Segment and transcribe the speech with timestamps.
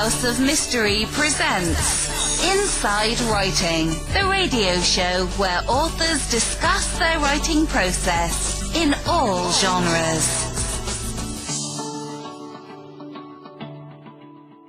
[0.00, 8.74] House of Mystery presents Inside Writing, the radio show where authors discuss their writing process
[8.74, 10.46] in all genres.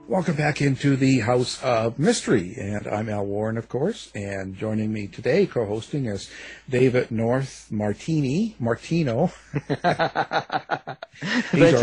[0.10, 4.92] Welcome back into the House of Mystery, and I'm Al Warren, of course, and joining
[4.92, 6.30] me today, co-hosting, is
[6.70, 9.28] David North Martini Martino.
[9.64, 9.82] Thanks,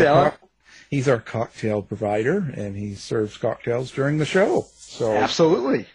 [0.01, 0.31] our Alan.
[0.33, 0.48] co-
[0.89, 4.65] he's our cocktail provider, and he serves cocktails during the show.
[4.75, 5.85] So Absolutely.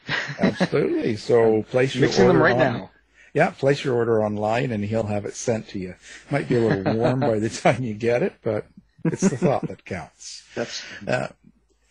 [0.40, 1.16] absolutely.
[1.16, 2.90] So place your Mixing them order right on- now.
[3.34, 5.96] Yeah, place your order online, and he'll have it sent to you.
[6.30, 8.66] Might be a little warm by the time you get it, but
[9.04, 10.44] it's the thought that counts.
[10.54, 10.84] That's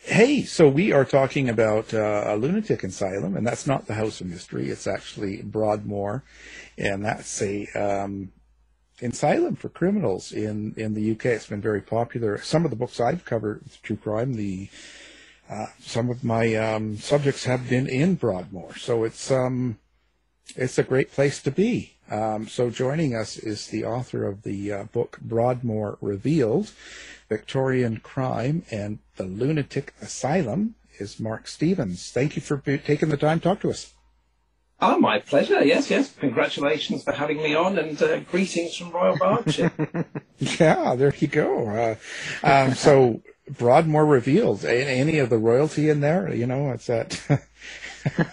[0.06, 4.20] Hey, so we are talking about uh, a lunatic asylum, and that's not the House
[4.20, 4.70] of Mystery.
[4.70, 6.24] It's actually Broadmoor,
[6.78, 8.34] and that's a um,
[9.02, 11.26] asylum for criminals in in the UK.
[11.26, 12.38] It's been very popular.
[12.40, 14.70] Some of the books I've covered, true crime, the
[15.50, 19.78] uh, some of my um, subjects have been in Broadmoor, so it's um,
[20.56, 21.94] it's a great place to be.
[22.10, 26.72] Um, so joining us is the author of the uh, book Broadmoor Revealed,
[27.30, 32.12] Victorian Crime and the Lunatic Asylum is Mark Stevens.
[32.12, 33.94] Thank you for taking the time to talk to us.
[34.86, 35.64] Oh, my pleasure.
[35.64, 36.14] Yes, yes.
[36.20, 39.72] Congratulations for having me on, and uh, greetings from Royal Berkshire.
[40.60, 41.70] Yeah, there you go.
[41.70, 41.96] Uh,
[42.46, 46.34] um, so Broadmoor Revealed, a- any of the royalty in there?
[46.34, 47.20] You know, it's that.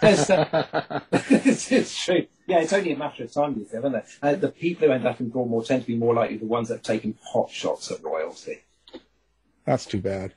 [0.02, 2.26] Yes, uh, it's, it's true.
[2.48, 4.04] Yeah, it's only a matter of time, isn't it?
[4.20, 6.66] Uh, the people who end up in Broadmoor tend to be more likely the ones
[6.68, 8.62] that have taken pot shots at royalty.
[9.64, 10.34] That's too bad.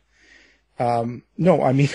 [0.77, 1.89] Um, no, I mean,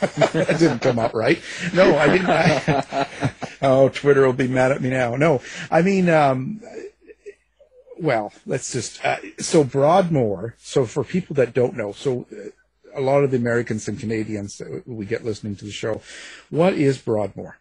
[0.00, 1.42] that didn't come out right.
[1.74, 2.28] No, I didn't.
[2.28, 3.06] I,
[3.62, 5.16] oh, Twitter will be mad at me now.
[5.16, 5.40] No,
[5.70, 6.60] I mean, um,
[7.98, 12.50] well, let's just, uh, so Broadmoor, so for people that don't know, so uh,
[12.94, 16.00] a lot of the Americans and Canadians that we get listening to the show,
[16.50, 17.58] what is Broadmoor?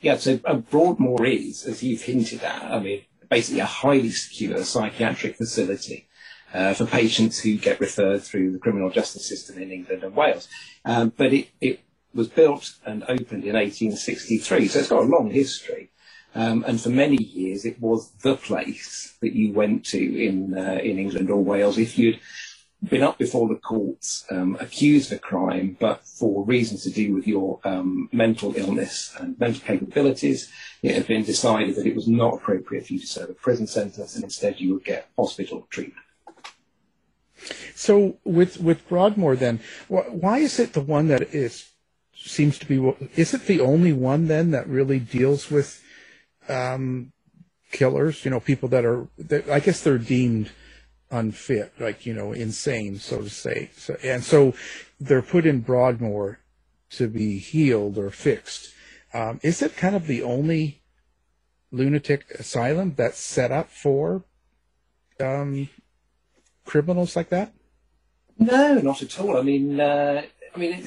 [0.00, 4.62] Yeah, so uh, Broadmoor is, as you've hinted at, I mean, basically a highly secure
[4.64, 6.08] psychiatric facility
[6.52, 10.48] uh, for patients who get referred through the criminal justice system in England and Wales.
[10.84, 11.80] Um, but it, it
[12.14, 15.90] was built and opened in 1863, so it's got a long history.
[16.34, 20.78] Um, and for many years, it was the place that you went to in uh,
[20.82, 22.20] in England or Wales if you'd
[22.88, 27.14] been up before the courts, um, accused of a crime, but for reasons to do
[27.14, 30.50] with your um, mental illness and mental capabilities,
[30.82, 33.66] it had been decided that it was not appropriate for you to serve a prison
[33.66, 36.06] sentence, and instead you would get hospital treatment.
[37.74, 41.69] So with with Broadmoor, then, wh- why is it the one that is
[42.22, 42.78] seems to be?
[43.16, 45.82] Is it the only one then that really deals with
[46.48, 47.12] um,
[47.72, 48.24] killers?
[48.24, 49.08] You know, people that are.
[49.18, 50.50] That, I guess they're deemed
[51.10, 53.70] unfit, like you know, insane, so to say.
[53.76, 54.54] So and so
[55.00, 56.40] they're put in Broadmoor
[56.90, 58.72] to be healed or fixed.
[59.12, 60.82] Um, is it kind of the only
[61.72, 64.24] lunatic asylum that's set up for
[65.18, 65.68] um,
[66.64, 67.52] criminals like that?
[68.38, 69.36] No, not at all.
[69.36, 70.22] I mean, uh,
[70.54, 70.82] I mean,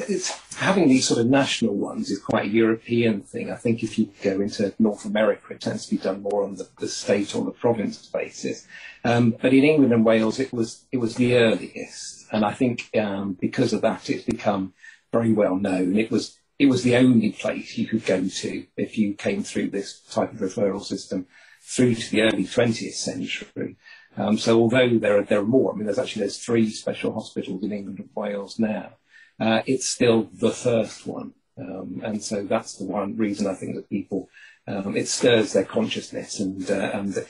[0.58, 3.50] having these sort of national ones is quite a European thing.
[3.50, 6.56] I think if you go into North America, it tends to be done more on
[6.56, 8.68] the, the state or the province basis.
[9.06, 12.90] Um, but in England and Wales, it was it was the earliest, and I think
[12.98, 14.74] um, because of that, it's become
[15.14, 15.98] very well known.
[15.98, 19.70] It was it was the only place you could go to if you came through
[19.70, 21.28] this type of referral system
[21.62, 23.78] through to the early 20th century.
[24.18, 27.14] Um, so although there are there are more, I mean, there's actually there's three special
[27.14, 28.92] hospitals in England and Wales now.
[29.40, 33.76] Uh, it's still the first one, um, and so that's the one reason I think
[33.76, 34.30] that people
[34.68, 37.26] um, it stirs their consciousness, and uh, and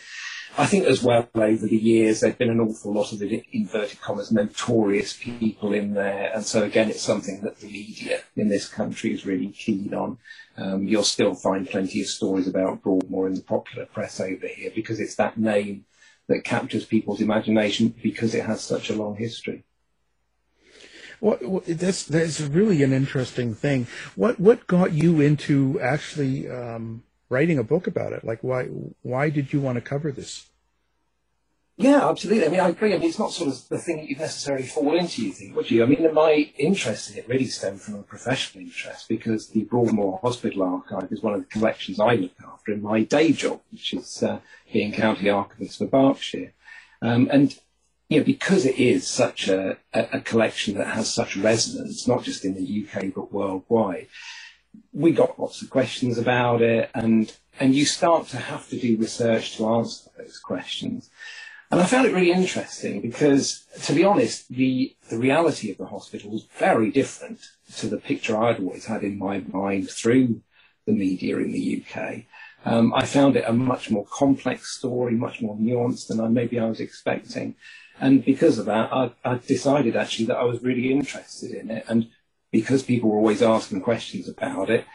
[0.58, 4.32] I think as well over the years there've been an awful lot of inverted commas
[4.32, 9.14] notorious people in there, and so again it's something that the media in this country
[9.14, 10.18] is really keen on.
[10.56, 14.72] Um, you'll still find plenty of stories about Broadmoor in the popular press over here
[14.76, 15.86] because it's that name
[16.28, 19.64] that captures people's imagination because it has such a long history.
[21.24, 23.88] What, what that's that's really an interesting thing.
[24.18, 28.26] What what got you into actually um, writing a book about it?
[28.26, 28.66] Like why
[29.04, 30.50] why did you want to cover this?
[31.78, 32.46] Yeah, absolutely.
[32.46, 32.94] I mean, I agree.
[32.94, 35.56] I mean, it's not sort of the thing that you necessarily fall into, you think,
[35.56, 35.82] would you?
[35.82, 40.20] I mean, my interest in it really stemmed from a professional interest because the Broadmoor
[40.22, 43.94] Hospital Archive is one of the collections I look after in my day job, which
[43.94, 44.40] is uh,
[44.74, 46.52] being County Archivist for Berkshire.
[47.02, 47.58] Um, and,
[48.14, 52.46] you know, because it is such a, a, collection that has such resonance, not just
[52.46, 54.08] in the UK, but worldwide,
[54.92, 58.98] we got lots of questions about it and, and you start to have to do
[58.98, 61.10] research to answer those questions.
[61.72, 65.88] And I found it really interesting because, to be honest, the, the reality of the
[65.88, 67.40] hospital was very different
[67.78, 70.42] to the picture I'd always had in my mind through
[70.86, 72.26] the media in the UK.
[72.66, 76.60] Um, I found it a much more complex story, much more nuanced than I maybe
[76.60, 77.56] I was expecting.
[78.00, 81.86] And because of that, I, I decided actually that I was really interested in it.
[81.88, 82.08] And
[82.52, 84.86] because people were always asking questions about it,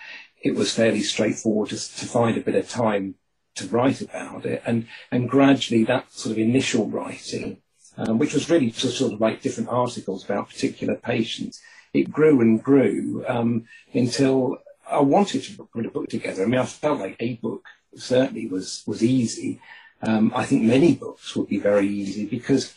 [0.42, 3.16] it was fairly straightforward just to find a bit of time
[3.56, 4.62] to write about it.
[4.64, 7.58] And, and gradually that sort of initial writing,
[7.96, 11.60] um, which was really just sort of like different articles about particular patients,
[11.92, 14.58] it grew and grew um, until
[14.90, 16.42] I wanted to put a book together.
[16.42, 17.64] I mean, I felt like a book
[17.94, 19.60] certainly was, was easy.
[20.02, 22.74] Um, I think many books would be very easy because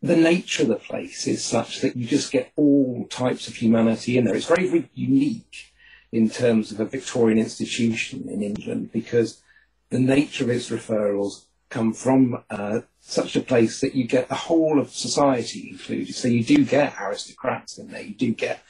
[0.00, 4.16] the nature of the place is such that you just get all types of humanity
[4.16, 4.34] in there.
[4.34, 5.72] It's very, very unique
[6.12, 9.42] in terms of a Victorian institution in England because
[9.90, 14.34] the nature of its referrals come from uh, such a place that you get the
[14.34, 16.14] whole of society included.
[16.14, 18.62] So you do get aristocrats in there, you do get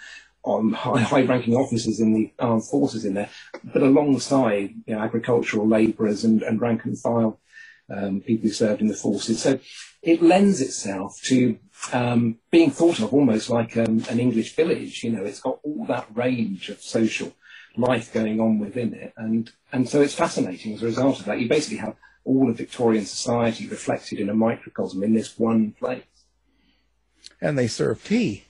[0.48, 3.28] on high, high-ranking officers in the armed forces in there,
[3.64, 7.38] but alongside you know, agricultural labourers and, and rank and file
[7.90, 9.42] um, people who served in the forces.
[9.42, 9.58] So
[10.02, 11.58] it lends itself to
[11.92, 15.04] um, being thought of almost like um, an English village.
[15.04, 17.34] You know, it's got all that range of social
[17.76, 21.40] life going on within it, and and so it's fascinating as a result of that.
[21.40, 26.02] You basically have all of Victorian society reflected in a microcosm in this one place.
[27.40, 28.44] And they serve tea.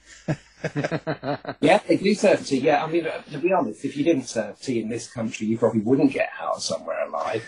[1.60, 2.58] yeah, they do serve tea.
[2.58, 5.46] Yeah, I mean, uh, to be honest, if you didn't serve tea in this country,
[5.46, 7.44] you probably wouldn't get out somewhere alive.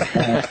[0.14, 0.42] uh,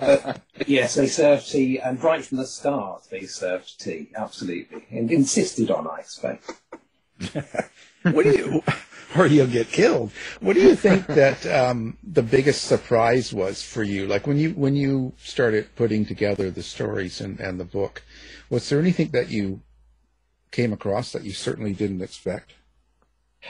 [0.00, 4.84] but, but yes, they serve tea, and right from the start, they served tea, absolutely,
[4.90, 6.50] and insisted on, I expect.
[8.02, 8.62] what do you,
[9.16, 10.12] or you'll get killed.
[10.40, 14.06] What do you think that um, the biggest surprise was for you?
[14.06, 18.02] Like when you when you started putting together the stories and, and the book,
[18.50, 19.60] was there anything that you
[20.50, 22.54] came across that you certainly didn't expect?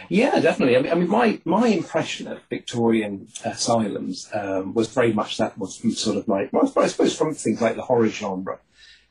[0.09, 0.77] Yeah, definitely.
[0.77, 5.59] I mean, I mean my, my impression of Victorian asylums um, was very much that
[5.59, 8.59] was sort of like, well, I suppose from things like the horror genre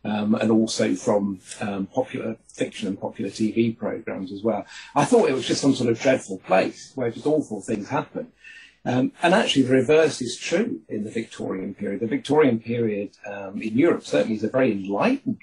[0.04, 4.66] um, and also from um, popular fiction and popular TV programs as well.
[4.96, 8.32] I thought it was just some sort of dreadful place where just awful things happen.
[8.86, 12.00] Um, and actually, the reverse is true in the Victorian period.
[12.00, 15.40] The Victorian period um, in Europe certainly is a very enlightened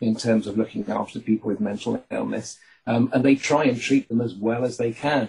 [0.00, 4.08] in terms of looking after people with mental illness, um, and they try and treat
[4.08, 5.28] them as well as they can.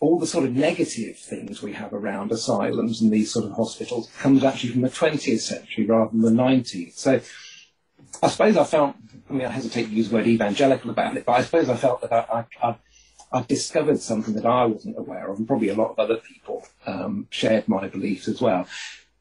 [0.00, 4.10] All the sort of negative things we have around asylums and these sort of hospitals
[4.18, 6.94] comes actually from the 20th century rather than the 19th.
[6.94, 7.20] So
[8.22, 8.96] I suppose I felt,
[9.28, 11.76] I mean, I hesitate to use the word evangelical about it, but I suppose I
[11.76, 12.76] felt that I, I,
[13.32, 16.66] I discovered something that I wasn't aware of, and probably a lot of other people
[16.86, 18.66] um, shared my beliefs as well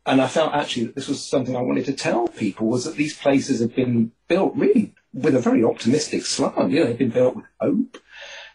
[0.10, 2.96] and I felt actually that this was something I wanted to tell people was that
[2.96, 6.72] these places have been built really with a very optimistic slant.
[6.72, 7.98] You know, they've been built with hope.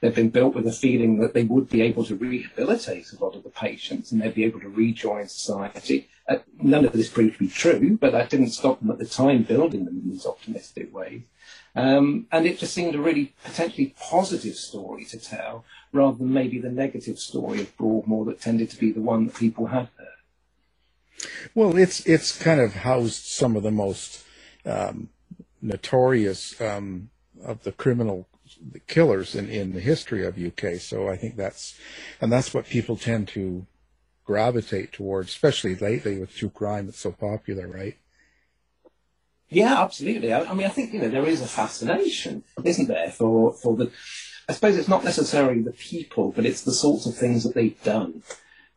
[0.00, 3.36] They've been built with a feeling that they would be able to rehabilitate a lot
[3.36, 6.08] of the patients and they'd be able to rejoin society.
[6.28, 9.06] Uh, none of this proved to be true, but that didn't stop them at the
[9.06, 11.22] time building them in these optimistic ways.
[11.76, 16.58] Um, and it just seemed a really potentially positive story to tell rather than maybe
[16.58, 20.03] the negative story of Broadmoor that tended to be the one that people had heard.
[21.54, 24.24] Well, it's it's kind of housed some of the most
[24.64, 25.08] um,
[25.60, 27.10] notorious um,
[27.44, 28.28] of the criminal
[28.86, 30.80] killers in, in the history of UK.
[30.80, 31.78] So I think that's
[32.20, 33.66] and that's what people tend to
[34.24, 36.88] gravitate towards, especially lately with true crime.
[36.88, 37.96] It's so popular, right?
[39.48, 40.32] Yeah, absolutely.
[40.32, 43.76] I, I mean, I think you know there is a fascination, isn't there, for for
[43.76, 43.90] the.
[44.48, 47.82] I suppose it's not necessarily the people, but it's the sorts of things that they've
[47.82, 48.22] done.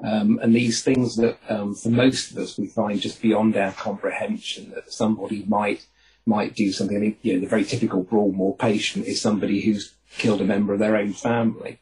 [0.03, 3.71] Um, and these things that, um, for most of us, we find just beyond our
[3.71, 5.85] comprehension that somebody might
[6.25, 6.97] might do something.
[6.97, 10.73] I mean, you know, the very typical Broadmoor patient is somebody who's killed a member
[10.73, 11.79] of their own family.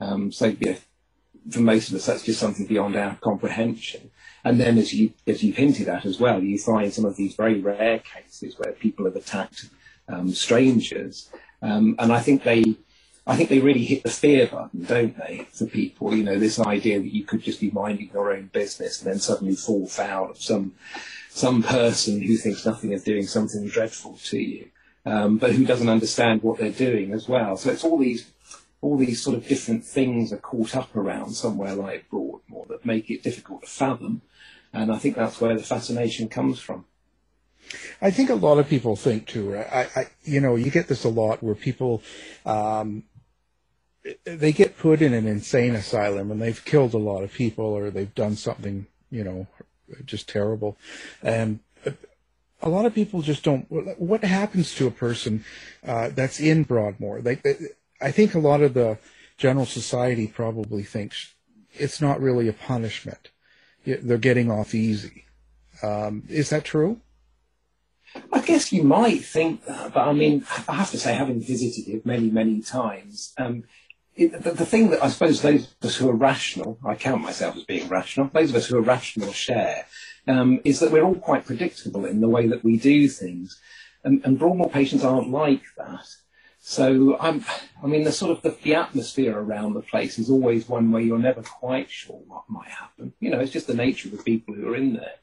[0.00, 0.76] Um, so, you know,
[1.50, 4.10] for most of us, that's just something beyond our comprehension.
[4.44, 7.34] And then, as you as you've hinted at as well, you find some of these
[7.34, 9.70] very rare cases where people have attacked
[10.08, 11.30] um, strangers,
[11.62, 12.76] um, and I think they
[13.26, 16.14] I think they really hit the fear button, don't they, for people?
[16.14, 19.18] You know, this idea that you could just be minding your own business and then
[19.18, 20.74] suddenly fall foul of some
[21.28, 24.70] some person who thinks nothing of doing something dreadful to you,
[25.04, 27.56] um, but who doesn't understand what they're doing as well.
[27.56, 28.30] So it's all these
[28.80, 33.10] all these sort of different things are caught up around somewhere like Broadmoor that make
[33.10, 34.22] it difficult to fathom,
[34.72, 36.84] and I think that's where the fascination comes from.
[38.00, 39.56] I think a lot of people think too.
[39.56, 42.02] I, I you know, you get this a lot where people
[42.44, 43.02] um,
[44.24, 47.90] they get put in an insane asylum and they've killed a lot of people or
[47.90, 49.46] they've done something, you know,
[50.04, 50.76] just terrible.
[51.22, 51.60] And
[52.62, 53.66] a lot of people just don't.
[53.70, 55.44] What happens to a person
[55.86, 57.20] uh, that's in Broadmoor?
[57.20, 57.56] They, they,
[58.00, 58.98] I think a lot of the
[59.36, 61.34] general society probably thinks
[61.74, 63.30] it's not really a punishment.
[63.84, 65.26] They're getting off easy.
[65.82, 67.00] Um, is that true?
[68.32, 71.88] I guess you might think that, but I mean, I have to say, having visited
[71.88, 73.64] it many, many times, um,
[74.16, 77.22] it, the, the, thing that I suppose those of us who are rational, I count
[77.22, 79.86] myself as being rational, those of us who are rational share,
[80.26, 83.60] um, is that we're all quite predictable in the way that we do things.
[84.04, 86.06] And, and Broadmoor patients aren't like that.
[86.60, 87.44] So I'm,
[87.82, 91.02] I mean, the sort of the, the, atmosphere around the place is always one where
[91.02, 93.12] you're never quite sure what might happen.
[93.20, 95.14] You know, it's just the nature of the people who are in there.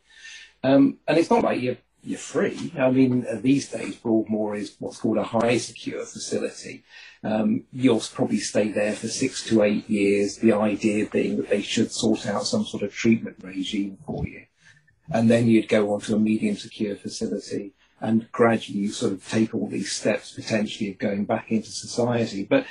[0.63, 2.73] Um, and it's not like you're you're free.
[2.77, 6.83] I mean, uh, these days, Broadmoor is what's called a high secure facility.
[7.24, 11.62] Um, you'll probably stay there for six to eight years, the idea being that they
[11.62, 14.46] should sort out some sort of treatment regime for you.
[15.10, 19.27] And then you'd go on to a medium secure facility and gradually you sort of
[19.27, 22.44] take all these steps potentially of going back into society.
[22.44, 22.65] But,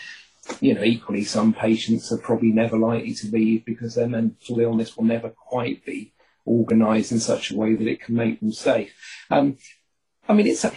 [0.61, 4.94] you know, equally, some patients are probably never likely to leave because their mental illness
[4.94, 6.12] will never quite be
[6.47, 8.92] organised in such a way that it can make them safe.
[9.30, 9.56] Um,
[10.28, 10.73] I mean, it's a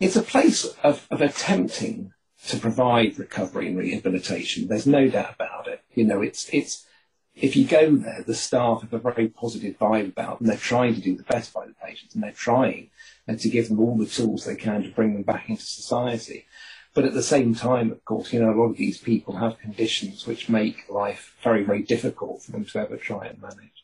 [0.00, 2.12] it's a place of, of attempting
[2.48, 4.68] to provide recovery and rehabilitation.
[4.68, 5.82] There's no doubt about it.
[5.94, 6.86] You know, it's it's
[7.34, 10.46] if you go there, the staff have a very positive vibe about them.
[10.46, 12.90] They're trying to do the best by the patients, and they're trying
[13.26, 16.46] and to give them all the tools they can to bring them back into society.
[16.92, 19.58] But at the same time, of course, you know, a lot of these people have
[19.58, 23.83] conditions which make life very, very difficult for them to ever try and manage.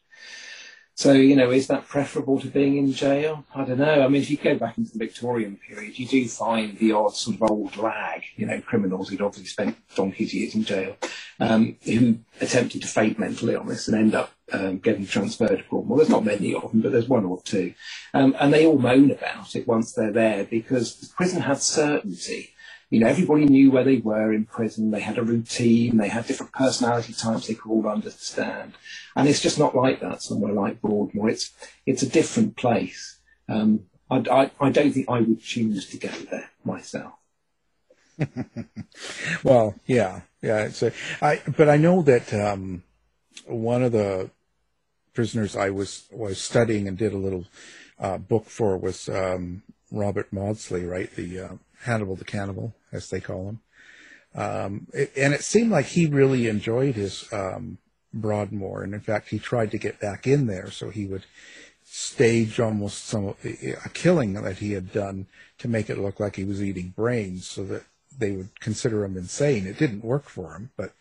[1.00, 3.46] So, you know, is that preferable to being in jail?
[3.54, 4.02] I don't know.
[4.02, 7.14] I mean, if you go back into the Victorian period, you do find the odd
[7.14, 10.98] sort of old lag, you know, criminals who'd obviously spent donkey's years in jail,
[11.38, 15.98] um, who attempted to fake mental illness and end up um, getting transferred to Cornwall.
[15.98, 17.74] There's not many of them, but there's one or two.
[18.14, 22.54] Um, and they all moan about it once they're there because the prison had certainty
[22.90, 24.90] you know, everybody knew where they were in prison.
[24.90, 25.96] They had a routine.
[25.96, 28.72] They had different personality types they could all understand.
[29.14, 31.30] And it's just not like that somewhere like Broadmoor.
[31.30, 31.52] It's,
[31.86, 33.18] it's a different place.
[33.48, 37.12] Um, I, I, I don't think I would choose to go there myself.
[39.44, 40.68] well, yeah, yeah.
[40.82, 40.92] A,
[41.22, 42.82] I, but I know that um,
[43.46, 44.30] one of the
[45.14, 47.46] prisoners I was was studying and did a little
[47.98, 51.10] uh, book for was um, Robert Maudsley, right?
[51.14, 53.60] The uh, Hannibal the Cannibal, as they call him.
[54.34, 57.78] Um, it, and it seemed like he really enjoyed his um,
[58.14, 61.24] Broadmoor, and in fact, he tried to get back in there so he would
[61.84, 65.26] stage almost some a killing that he had done
[65.58, 67.82] to make it look like he was eating brains, so that
[68.16, 69.66] they would consider him insane.
[69.66, 70.92] It didn't work for him, but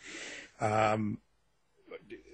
[0.60, 1.20] um,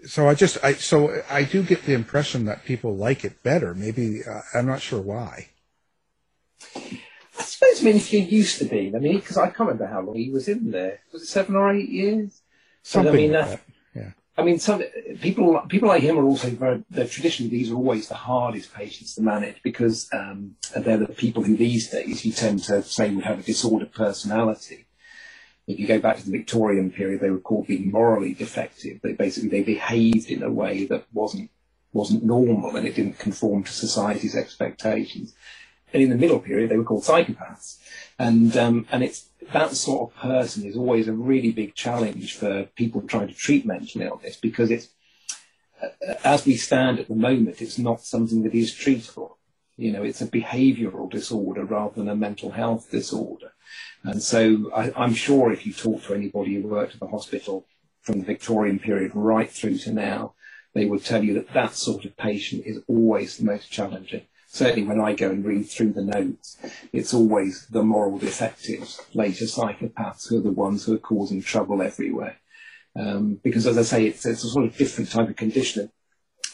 [0.08, 3.74] so I just I so I do get the impression that people like it better.
[3.74, 5.50] Maybe uh, I'm not sure why.
[6.76, 8.94] I suppose, I mean, if you're used to be.
[8.96, 11.02] I mean, because I can't remember how long he was in there.
[11.12, 12.42] Was it seven or eight years?
[12.82, 13.62] Something I mean, like that.
[13.94, 14.12] Yeah.
[14.38, 14.84] I mean, some
[15.22, 16.84] people people like him are also very.
[16.90, 21.44] They're traditionally these are always the hardest patients to manage because um, they're the people
[21.44, 24.85] who these days you tend to say would have a disordered personality.
[25.68, 29.02] If you go back to the Victorian period, they were called being morally defective.
[29.02, 31.50] They basically they behaved in a way that wasn't
[31.96, 35.34] wasn't normal and it didn't conform to society's expectations.
[35.94, 37.78] And in the middle period, they were called psychopaths.
[38.20, 42.66] And, um, and it's that sort of person is always a really big challenge for
[42.76, 44.90] people trying to treat mental illness because it's,
[46.24, 49.36] as we stand at the moment, it's not something that is treatable.
[49.78, 53.52] You know, it's a behavioural disorder rather than a mental health disorder.
[54.04, 57.66] And so I, I'm sure if you talk to anybody who worked at the hospital
[58.02, 60.34] from the Victorian period right through to now,
[60.74, 64.22] they would tell you that that sort of patient is always the most challenging
[64.56, 66.58] certainly when I go and read through the notes,
[66.94, 71.82] it's always the moral defectives, later psychopaths, who are the ones who are causing trouble
[71.82, 72.38] everywhere.
[72.96, 75.92] Um, because as I say, it's, it's, a sort of different type of condition.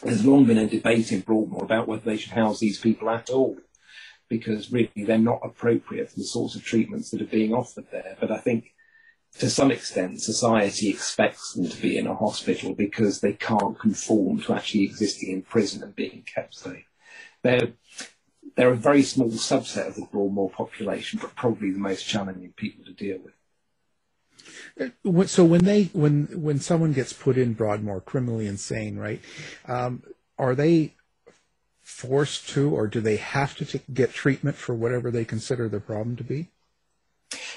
[0.02, 3.30] There's long been a debate in Broadmoor about whether they should house these people at
[3.30, 3.56] all,
[4.28, 8.16] because really they're not appropriate for the sorts of treatments that are being offered there.
[8.18, 8.72] But I think
[9.38, 14.40] to some extent, society expects them to be in a hospital because they can't conform
[14.42, 16.86] to actually existing in prison and being kept safe.
[17.42, 17.72] They're
[18.54, 22.84] they're a very small subset of the Broadmoor population, but probably the most challenging people
[22.84, 23.32] to deal with.
[25.26, 29.20] So when they when when someone gets put in Broadmoor, criminally insane, right?
[29.66, 30.02] Um,
[30.38, 30.94] are they
[31.82, 35.80] forced to, or do they have to t- get treatment for whatever they consider their
[35.80, 36.48] problem to be?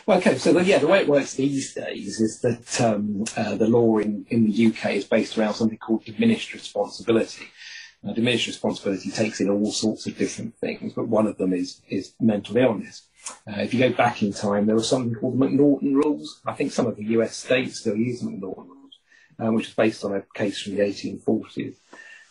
[0.06, 3.56] Well, okay, so the, yeah, the way it works these days is that um, uh,
[3.56, 7.46] the law in, in the UK is based around something called diminished responsibility.
[8.04, 11.82] Now, diminished responsibility takes in all sorts of different things, but one of them is,
[11.90, 13.08] is mental illness.
[13.48, 16.42] Uh, if you go back in time, there was something called the McNaughton Rules.
[16.46, 19.00] I think some of the US states still use McNaughton Rules,
[19.40, 21.76] um, which is based on a case from the 1840s.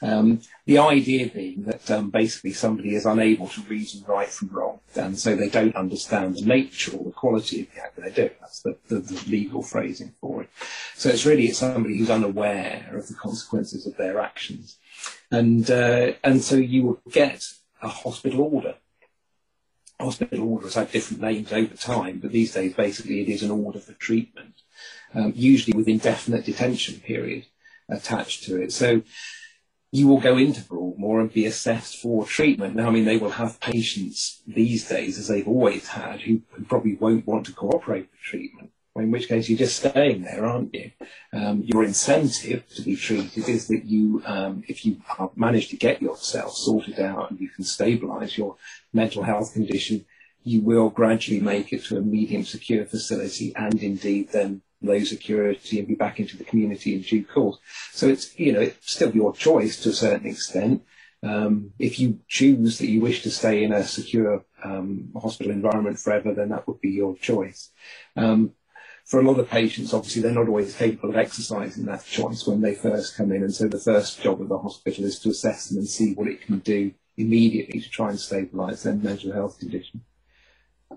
[0.05, 4.81] Um, the idea being that um, basically somebody is unable to reason right from wrong,
[4.95, 8.29] and so they don't understand the nature or the quality of the act that they're
[8.29, 8.39] doing.
[8.41, 10.51] That's the, the, the legal phrasing for it.
[10.95, 14.77] So it's really it's somebody who's unaware of the consequences of their actions,
[15.31, 17.43] and uh, and so you will get
[17.81, 18.75] a hospital order.
[20.01, 23.79] Hospital orders have different names over time, but these days basically it is an order
[23.79, 24.63] for treatment,
[25.15, 27.47] um, usually with indefinite detention period
[27.89, 28.73] attached to it.
[28.73, 29.03] So
[29.93, 32.75] you will go into Broadmoor and be assessed for treatment.
[32.75, 36.97] Now, I mean, they will have patients these days, as they've always had, who, probably
[36.97, 38.73] won't want to cooperate with treatment.
[38.97, 40.93] In which case, you're just staying there, aren't you?
[41.33, 44.99] Um, your incentive to be treated is that you, um, if you
[45.35, 48.57] manage to get yourself sorted out and you can stabilise your
[48.93, 50.05] mental health condition,
[50.45, 55.81] you will gradually make it to a medium secure facility and indeed then low security
[55.81, 57.59] and be back into the community in due course.
[57.91, 60.85] So it's, you know, it's still your choice to a certain extent.
[61.23, 65.99] Um, if you choose that you wish to stay in a secure um, hospital environment
[65.99, 67.71] forever, then that would be your choice.
[69.05, 72.63] For a lot of patients, obviously, they're not always capable of exercising that choice when
[72.63, 73.43] they first come in.
[73.43, 76.29] And so the first job of the hospital is to assess them and see what
[76.29, 80.01] it can do immediately to try and stabilise their mental health condition.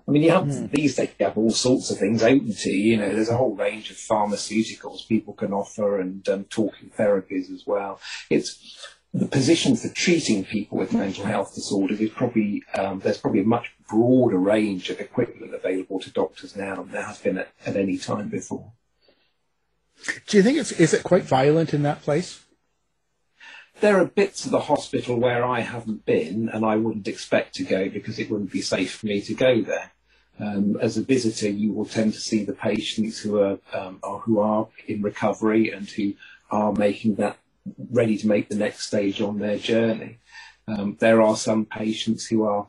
[0.06, 0.70] I mean, you have mm.
[0.70, 2.92] these days you have all sorts of things open to you.
[2.92, 7.52] You know, there's a whole range of pharmaceuticals people can offer and um, talking therapies
[7.52, 8.00] as well.
[8.30, 8.78] It's
[9.14, 13.44] the position for treating people with mental health disorders is probably um, there's probably a
[13.44, 17.76] much broader range of equipment available to doctors now than there has been at, at
[17.76, 18.72] any time before.
[20.26, 22.44] Do you think it's is it quite violent in that place?
[23.80, 27.64] There are bits of the hospital where I haven't been and I wouldn't expect to
[27.64, 29.92] go because it wouldn't be safe for me to go there.
[30.40, 34.18] Um, as a visitor, you will tend to see the patients who are, um, are
[34.18, 36.14] who are in recovery and who
[36.50, 37.38] are making that
[37.90, 40.18] ready to make the next stage on their journey.
[40.66, 42.66] Um, there are some patients who are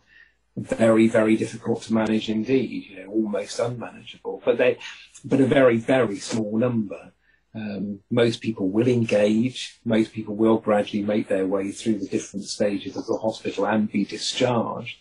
[0.56, 4.78] very, very difficult to manage indeed, you know, almost unmanageable, but they,
[5.24, 7.12] but a very, very small number.
[7.56, 9.80] Um, most people will engage.
[9.84, 13.92] Most people will gradually make their way through the different stages of the hospital and
[13.92, 14.98] be discharged.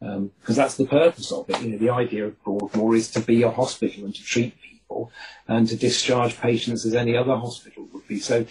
[0.00, 1.62] Because um, that's the purpose of it.
[1.62, 5.12] You know, the idea of Broadmoor is to be a hospital and to treat people
[5.46, 8.18] and to discharge patients as any other hospital would be.
[8.18, 8.46] So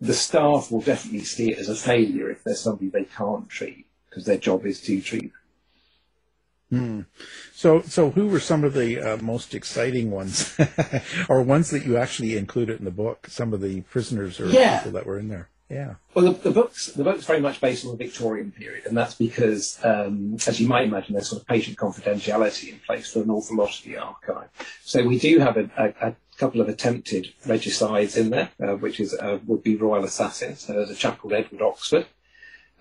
[0.00, 3.86] the staff will definitely see it as a failure if there's somebody they can't treat
[4.08, 5.32] because their job is to treat.
[6.70, 7.00] Hmm.
[7.52, 10.58] So, so who were some of the uh, most exciting ones,
[11.28, 13.26] or ones that you actually included in the book?
[13.28, 14.78] Some of the prisoners or yeah.
[14.78, 15.50] people that were in there.
[15.68, 15.94] Yeah.
[16.14, 19.14] Well, the, the book's the book's very much based on the Victorian period, and that's
[19.14, 23.30] because, um, as you might imagine, there's sort of patient confidentiality in place for an
[23.30, 24.48] awful lot of the archive.
[24.82, 28.98] So we do have a, a, a couple of attempted regicides in there, uh, which
[29.00, 30.60] is uh, would be royal assassins.
[30.60, 32.06] So there's a chap called Edward Oxford,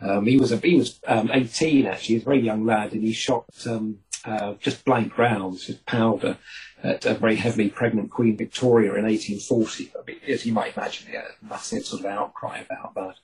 [0.02, 2.94] um, he was a, he was um, 18 actually, he was a very young lad,
[2.94, 6.38] and he shot um, uh, just blank rounds, just powder,
[6.84, 9.92] at a very heavily pregnant Queen Victoria in 1840.
[9.96, 13.16] I mean, as you might imagine, a massive sort of outcry about that.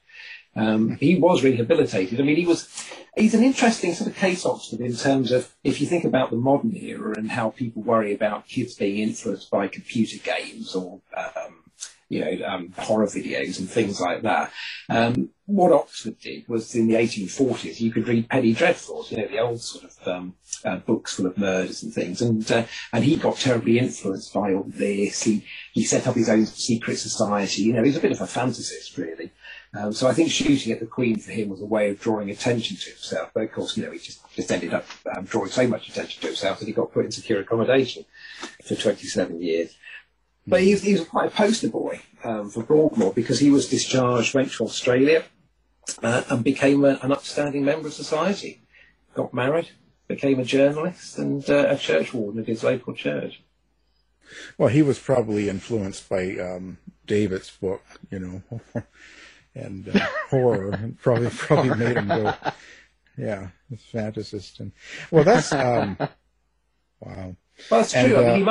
[0.58, 2.20] Um, he was rehabilitated.
[2.20, 2.68] I mean, he was,
[3.16, 6.38] he's an interesting sort of case, Oxford, in terms of if you think about the
[6.38, 11.64] modern era and how people worry about kids being influenced by computer games or um,
[12.10, 14.52] you know, um, horror videos and things like that.
[14.90, 19.28] Um, what Oxford did was in the 1840s, you could read Penny Dreadfuls, you know,
[19.28, 22.22] the old sort of um, uh, books full of murders and things.
[22.22, 25.24] And uh, and he got terribly influenced by all this.
[25.24, 27.64] He he set up his own secret society.
[27.64, 29.32] You know, he's a bit of a fantasist, really.
[29.74, 32.30] Um, so I think shooting at the Queen for him was a way of drawing
[32.30, 33.32] attention to himself.
[33.34, 36.22] But of course, you know, he just, just ended up um, drawing so much attention
[36.22, 38.06] to himself that he got put in secure accommodation
[38.64, 39.76] for 27 years.
[40.48, 44.34] But he, he was quite a poster boy um, for Broadmoor because he was discharged,
[44.34, 45.26] went to Australia,
[46.02, 48.62] uh, and became a, an upstanding member of society.
[49.14, 49.70] Got married,
[50.08, 53.42] became a journalist, and uh, a church warden at his local church.
[54.58, 58.62] Well, he was probably influenced by um, David's book, you know,
[59.58, 62.34] and uh, horror, and probably probably made him go,
[63.18, 63.48] yeah,
[63.94, 64.60] fantasist.
[64.60, 64.72] And
[65.12, 65.98] well, that's um,
[67.00, 67.36] wow.
[67.72, 68.18] Well, that's true.
[68.18, 68.48] And, I mean,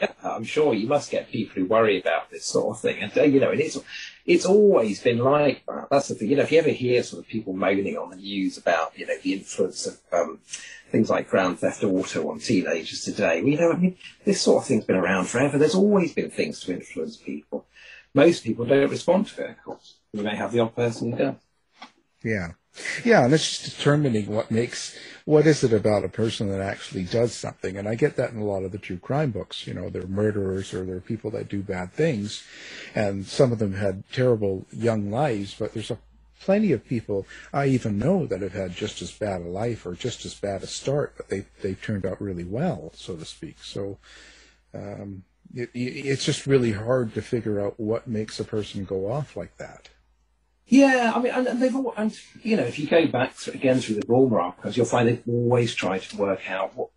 [0.00, 3.16] uh, I'm sure you must get people who worry about this sort of thing, and
[3.16, 3.78] uh, you know, and it's
[4.26, 5.88] it's always been like that.
[5.90, 6.30] That's the thing.
[6.30, 9.06] You know, if you ever hear sort of people moaning on the news about you
[9.06, 10.40] know the influence of um,
[10.90, 14.62] things like Grand Theft Auto on teenagers today, well, you know, I mean, this sort
[14.62, 15.58] of thing's been around forever.
[15.58, 17.66] There's always been things to influence people.
[18.12, 19.94] Most people don't respond to it, of course.
[20.14, 21.34] You may have the odd person who does.
[22.22, 22.52] Yeah.
[23.04, 27.04] Yeah, and it's just determining what makes what is it about a person that actually
[27.04, 27.76] does something.
[27.76, 29.66] And I get that in a lot of the true crime books.
[29.66, 32.44] You know, they're murderers or they're people that do bad things,
[32.94, 35.54] and some of them had terrible young lives.
[35.58, 35.98] But there's a
[36.40, 39.94] plenty of people I even know that have had just as bad a life or
[39.94, 43.56] just as bad a start, but they they've turned out really well, so to speak.
[43.62, 43.98] So.
[44.72, 45.24] Um,
[45.54, 49.56] it, it's just really hard to figure out what makes a person go off like
[49.58, 49.88] that.
[50.66, 53.96] Yeah, I mean, and, they've all, and you know, if you go back again through
[53.96, 56.88] the Broadmoor archives, you'll find they've always tried to work out what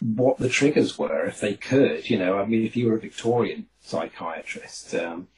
[0.00, 2.08] what the triggers were if they could.
[2.08, 5.28] You know, I mean, if you were a Victorian psychiatrist, um,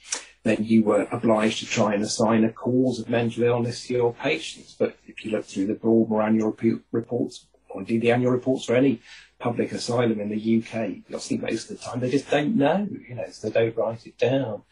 [0.44, 4.14] then you were obliged to try and assign a cause of mental illness to your
[4.14, 4.76] patients.
[4.78, 6.56] But if you look through the Broadmoor annual
[6.92, 9.00] reports, or indeed the annual reports for any
[9.38, 11.20] public asylum in the UK.
[11.20, 14.06] Think most of the time they just don't know, you know, so they don't write
[14.06, 14.62] it down.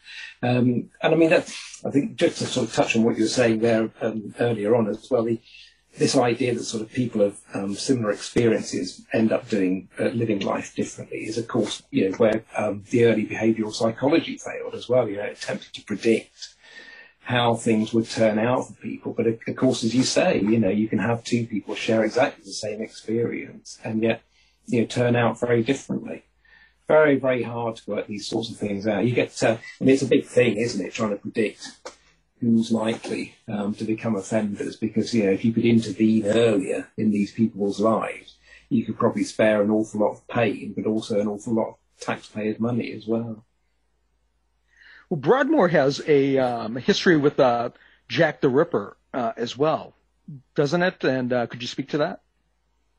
[0.41, 1.39] Um, and I mean, I
[1.91, 4.87] think just to sort of touch on what you were saying there um, earlier on
[4.87, 5.39] as well, the,
[5.97, 10.39] this idea that sort of people of um, similar experiences end up doing uh, living
[10.39, 14.89] life differently is, of course, you know, where um, the early behavioural psychology failed as
[14.89, 15.07] well.
[15.07, 16.55] You know, attempted to predict
[17.21, 19.13] how things would turn out for people.
[19.13, 22.43] But of course, as you say, you know, you can have two people share exactly
[22.43, 24.21] the same experience, and yet
[24.67, 26.23] you know, turn out very differently.
[26.87, 29.05] Very, very hard to work these sorts of things out.
[29.05, 31.71] You get, to, mean, it's a big thing, isn't it, trying to predict
[32.41, 37.09] who's likely um, to become offenders because, you know, if you could intervene earlier in
[37.09, 38.35] these people's lives,
[38.69, 41.75] you could probably spare an awful lot of pain, but also an awful lot of
[41.99, 43.45] taxpayers' money as well.
[45.09, 47.69] Well, Broadmoor has a um, history with uh,
[48.07, 49.93] Jack the Ripper uh, as well,
[50.55, 51.03] doesn't it?
[51.03, 52.21] And uh, could you speak to that?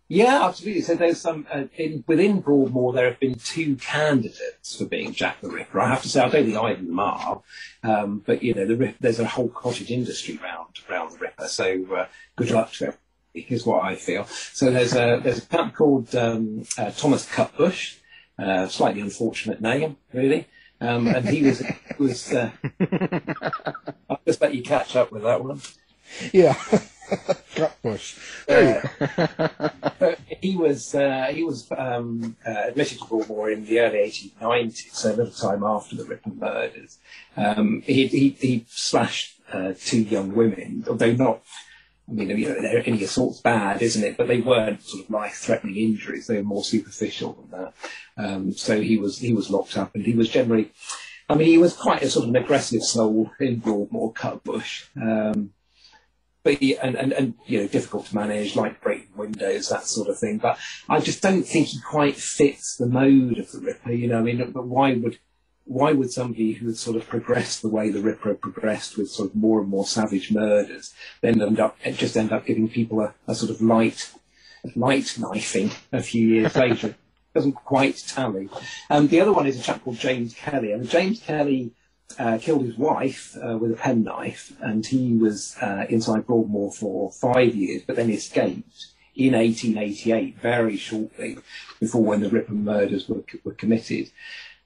[0.08, 0.82] Yeah, absolutely.
[0.82, 2.92] So there's some uh, in, within Broadmoor.
[2.92, 5.80] There have been two candidates for being Jack the Ripper.
[5.80, 7.42] I have to say, I don't think either of them are,
[7.82, 11.48] um, but you know, the, there's a whole cottage industry around around the Ripper.
[11.48, 12.94] So uh, good luck to them.
[13.34, 14.24] Is what I feel.
[14.26, 17.96] So there's a there's a chap called um, uh, Thomas Cutbush,
[18.38, 20.46] uh, slightly unfortunate name, really.
[20.80, 21.62] Um, and he was
[21.98, 22.32] was.
[22.32, 22.50] Uh,
[24.08, 25.60] I'll just let you catch up with that one.
[26.32, 26.54] Yeah.
[27.54, 28.18] Cutbush.
[28.48, 34.92] Uh, he was uh, he was um, uh, admitted to Broadmoor in the early 1890s,
[34.92, 36.98] so a little time after the Ripper murders.
[37.36, 41.42] Um, he, he, he slashed uh, two young women, although not.
[42.08, 44.16] I mean, you know, any assault's bad, isn't it?
[44.16, 47.74] But they weren't sort of life-threatening injuries; they were more superficial than that.
[48.16, 50.72] Um, so he was he was locked up, and he was generally.
[51.28, 54.86] I mean, he was quite a sort of an aggressive soul in Broadmoor, Cutbush.
[54.96, 55.50] Um,
[56.46, 60.16] but and, and, and you know difficult to manage, like breaking windows, that sort of
[60.16, 60.38] thing.
[60.38, 63.90] But I just don't think he quite fits the mode of the Ripper.
[63.90, 65.18] You know, I mean, but why would
[65.64, 69.30] why would somebody who had sort of progressed the way the Ripper progressed with sort
[69.30, 73.12] of more and more savage murders then end up just end up giving people a,
[73.26, 74.12] a sort of light
[74.76, 76.94] light knifing a few years later?
[77.34, 78.48] Doesn't quite tally.
[78.88, 81.72] Um, the other one is a chap called James Kelly, and James Kelly
[82.18, 87.12] uh, killed his wife uh, with a penknife, and he was uh, inside Broadmoor for
[87.12, 91.38] five years, but then escaped in 1888, very shortly
[91.80, 94.10] before when the Ripper murders were, were committed.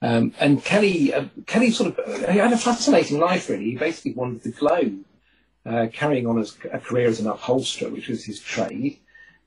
[0.01, 3.49] Um, and Kelly, uh, Kelly sort of he had a fascinating life.
[3.49, 5.05] Really, he basically wanted the globe,
[5.65, 8.99] uh, carrying on as a career as an upholsterer, which was his trade.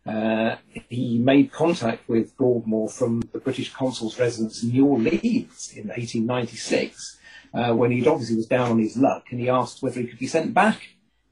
[0.07, 0.57] Uh,
[0.90, 7.18] he made contact with Broadmoor from the British consul's residence in New Orleans in 1896
[7.54, 10.18] uh, when he obviously was down on his luck, and he asked whether he could
[10.18, 10.80] be sent back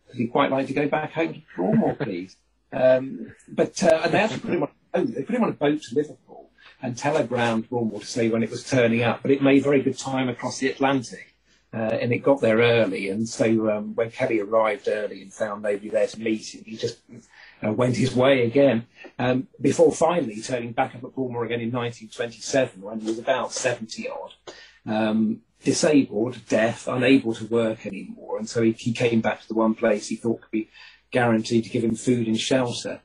[0.05, 2.37] because he'd quite like to go back home to Broadmoor, please.
[2.73, 5.15] Um, but uh, and they actually put him on a boat.
[5.15, 8.51] They put him on a boat to Liverpool and telegrammed Broadmoor to say when it
[8.51, 9.23] was turning up.
[9.23, 11.29] But it made very good time across the Atlantic.
[11.75, 15.63] Uh, and it got there early, and so um, when Kelly arrived early and found
[15.63, 17.01] nobody there to meet him, he just
[17.67, 18.87] uh, went his way again.
[19.19, 23.55] Um, before finally turning back up at Broadmoor again in 1927, when he was about
[23.55, 24.33] 70 odd.
[24.85, 28.39] Um, disabled, deaf, unable to work anymore.
[28.39, 30.69] And so he, he came back to the one place he thought could be
[31.11, 33.01] guaranteed to give him food and shelter.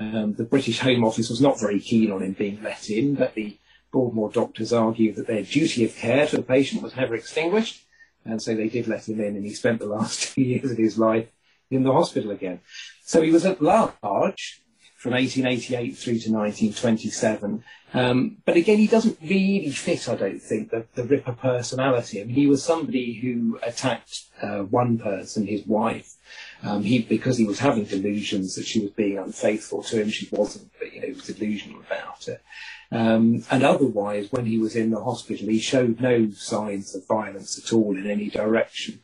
[0.00, 3.34] Um, the British Home Office was not very keen on him being let in, but
[3.34, 3.58] the
[3.90, 7.84] Broadmoor doctors argued that their duty of care to the patient was never extinguished,
[8.24, 10.78] and so they did let him in, and he spent the last two years of
[10.78, 11.28] his life
[11.70, 12.60] in the hospital again.
[13.02, 14.62] So he was at large
[14.98, 17.62] from 1888 through to 1927.
[17.94, 22.20] Um, but again, he doesn't really fit, I don't think, the, the Ripper personality.
[22.20, 26.16] I mean, he was somebody who attacked uh, one person, his wife,
[26.64, 30.10] um, he, because he was having delusions that she was being unfaithful to him.
[30.10, 32.42] She wasn't, but you know, he was delusional about it.
[32.90, 37.56] Um, and otherwise, when he was in the hospital, he showed no signs of violence
[37.56, 38.98] at all in any direction.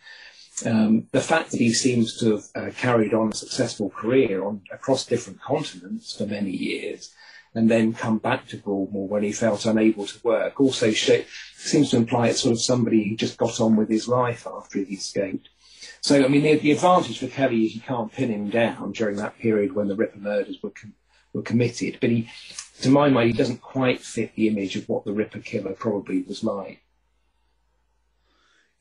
[0.65, 4.63] Um, the fact that he seems to have uh, carried on a successful career on
[4.73, 7.13] across different continents for many years,
[7.55, 11.97] and then come back to Broadmoor when he felt unable to work, also seems to
[11.97, 15.49] imply it's sort of somebody who just got on with his life after he escaped.
[16.01, 19.17] So, I mean, the, the advantage for Kelly is you can't pin him down during
[19.17, 20.95] that period when the Ripper murders were com-
[21.33, 22.29] were committed, but he,
[22.83, 26.23] to my mind, he doesn't quite fit the image of what the Ripper killer probably
[26.23, 26.84] was like.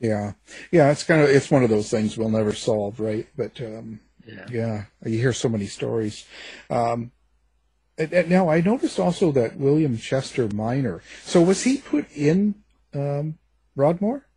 [0.04, 0.34] Yeah,
[0.70, 3.26] yeah, it's kind of it's one of those things we'll never solve, right?
[3.38, 4.46] But um, Yeah.
[4.52, 6.26] yeah, you hear so many stories.
[6.70, 7.12] Um,
[7.98, 11.02] and, and now I noticed also that William Chester Minor.
[11.24, 12.56] So was he put in
[12.94, 13.38] um,
[13.78, 14.28] Broadmoor?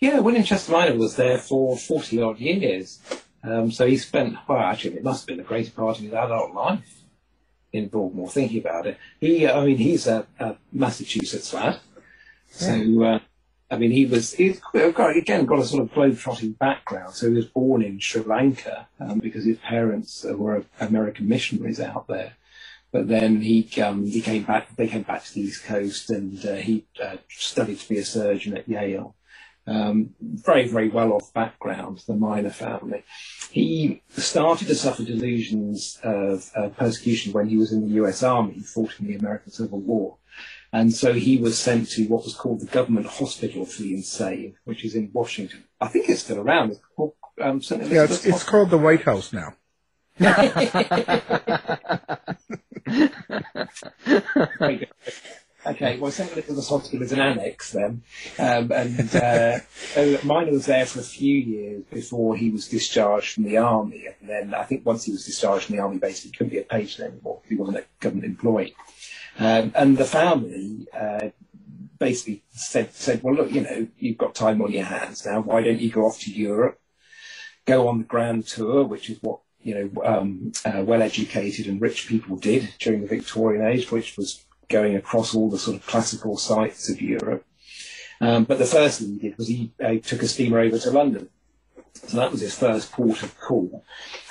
[0.00, 2.98] Yeah, William Chester Minor was there for 40 odd years.
[3.44, 6.14] Um, so he spent, well, actually, it must have been the greater part of his
[6.14, 7.02] adult life
[7.74, 8.96] in Broadmoor, thinking about it.
[9.20, 11.78] He, I mean, he's a, a Massachusetts lad.
[12.48, 13.18] So, uh,
[13.72, 17.14] I mean, he was, he's got, again, got a sort of globe-trotting background.
[17.14, 22.06] So he was born in Sri Lanka um, because his parents were American missionaries out
[22.06, 22.34] there.
[22.92, 24.76] But then he um, he came back.
[24.76, 28.04] They came back to the East Coast, and uh, he uh, studied to be a
[28.04, 29.14] surgeon at Yale.
[29.66, 33.02] Um, very very well off background, the Minor family.
[33.50, 38.22] He started to suffer delusions of uh, persecution when he was in the U.S.
[38.22, 40.18] Army, fought in the American Civil War,
[40.72, 44.56] and so he was sent to what was called the Government Hospital for the Insane,
[44.64, 45.64] which is in Washington.
[45.80, 46.72] I think it's still around.
[46.72, 47.60] It's called um.
[47.70, 49.54] Yeah, it's, it's called the White House now.
[55.64, 56.32] Okay, well, St.
[56.32, 58.02] Elizabeth's Hospital is an annex then.
[58.36, 59.58] Um, and uh,
[59.94, 64.08] so Minor was there for a few years before he was discharged from the army.
[64.20, 66.58] And then I think once he was discharged from the army, basically he couldn't be
[66.58, 68.74] a patient anymore because he wasn't a government employee.
[69.38, 71.28] Um, and the family uh,
[71.98, 75.40] basically said, said, well, look, you know, you've got time on your hands now.
[75.40, 76.80] Why don't you go off to Europe,
[77.64, 82.08] go on the Grand Tour, which is what you know, um, uh, well-educated and rich
[82.08, 86.36] people did during the Victorian age, which was going across all the sort of classical
[86.36, 87.44] sites of Europe.
[88.20, 90.90] Um, but the first thing he did was he uh, took a steamer over to
[90.90, 91.28] London.
[91.94, 93.84] So that was his first port of call.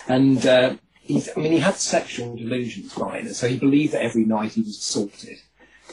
[0.07, 0.75] And uh,
[1.15, 4.77] I mean, he had sexual delusions, Minor, so he believed that every night he was
[4.77, 5.37] assaulted.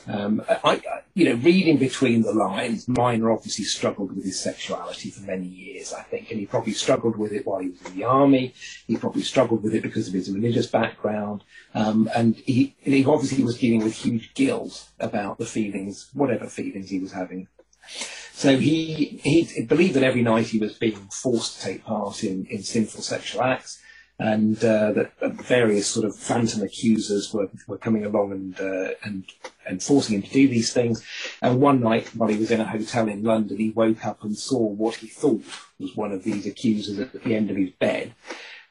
[0.07, 0.81] Um, I, I,
[1.14, 5.92] you know, reading between the lines, Minor obviously struggled with his sexuality for many years,
[5.92, 8.54] I think, and he probably struggled with it while he was in the army.
[8.87, 13.44] He probably struggled with it because of his religious background, um, and he, he obviously
[13.44, 17.48] was dealing with huge guilt about the feelings, whatever feelings he was having.
[18.33, 22.46] So he he believed that every night he was being forced to take part in,
[22.46, 23.83] in sinful sexual acts
[24.18, 25.12] and uh, that
[25.46, 29.24] various sort of phantom accusers were, were coming along and, uh, and
[29.64, 31.04] and forcing him to do these things.
[31.42, 34.37] And one night, while he was in a hotel in London, he woke up and
[34.37, 35.44] saw what he thought
[35.78, 38.14] was one of these accusers at the end of his bed,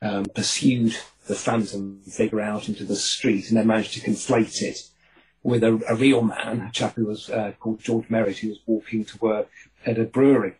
[0.01, 4.89] um, pursued the phantom figure out into the street, and then managed to conflate it
[5.43, 8.59] with a, a real man, a chap who was uh, called George Merritt, who was
[8.65, 9.49] walking to work
[9.85, 10.55] at a brewery.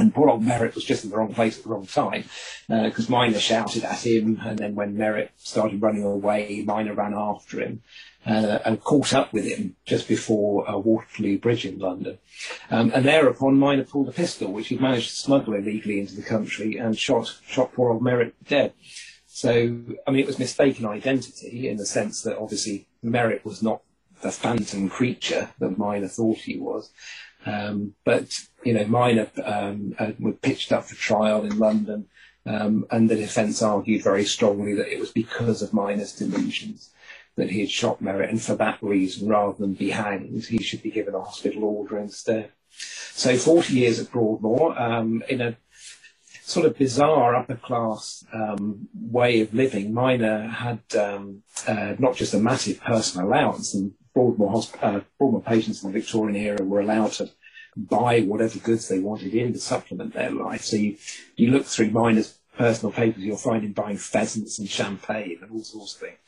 [0.00, 2.24] And poor old Merritt was just in the wrong place at the wrong time
[2.68, 4.40] because Minor shouted at him.
[4.42, 7.82] And then when Merritt started running away, Minor ran after him
[8.26, 12.18] uh, and caught up with him just before uh, Waterloo Bridge in London.
[12.70, 16.22] Um, and thereupon Minor pulled a pistol, which he'd managed to smuggle illegally into the
[16.22, 18.72] country and shot, shot poor old Merritt dead.
[19.26, 23.82] So, I mean, it was mistaken identity in the sense that obviously Merritt was not
[24.22, 26.90] the phantom creature that Minor thought he was.
[27.46, 32.06] Um, but, you know, Minor um, uh, were pitched up for trial in London,
[32.46, 36.90] um, and the defence argued very strongly that it was because of Minor's delusions
[37.36, 40.82] that he had shot Merritt, and for that reason, rather than be hanged, he should
[40.82, 42.50] be given a hospital order instead.
[42.70, 45.56] So 40 years at Broadmoor, um, in a
[46.42, 52.34] sort of bizarre upper class um, way of living, Minor had um, uh, not just
[52.34, 56.80] a massive personal allowance, and Broadmoor, hosp- uh, Broadmoor patients in the Victorian era were
[56.80, 57.30] allowed to
[57.88, 60.62] buy whatever goods they wanted in to supplement their life.
[60.62, 60.96] So you,
[61.36, 65.62] you look through Minor's personal papers, you'll find him buying pheasants and champagne and all
[65.62, 66.18] sorts of things.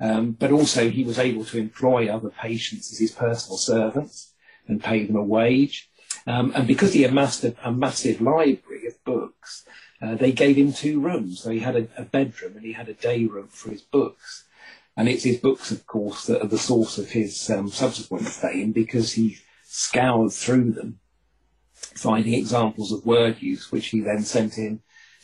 [0.00, 4.32] Um, but also he was able to employ other patients as his personal servants
[4.66, 5.90] and pay them a wage.
[6.26, 9.64] Um, and because he amassed a, a massive library of books,
[10.00, 11.40] uh, they gave him two rooms.
[11.40, 14.44] So he had a, a bedroom and he had a day room for his books.
[14.96, 18.72] And it's his books, of course, that are the source of his um, subsequent fame
[18.72, 19.38] because he
[19.74, 21.00] scoured through them,
[21.72, 24.80] finding examples of word use, which he then sent in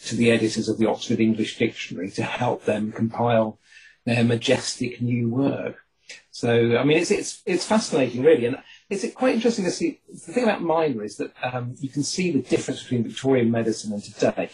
[0.07, 3.59] to the editors of the Oxford English Dictionary to help them compile
[4.07, 5.85] their majestic new work.
[6.31, 8.47] So, I mean, it's it's it's fascinating, really.
[8.47, 8.57] And
[8.89, 10.01] it's quite interesting to see.
[10.09, 13.93] The thing about Minor is that um, you can see the difference between Victorian medicine
[13.93, 14.49] and today.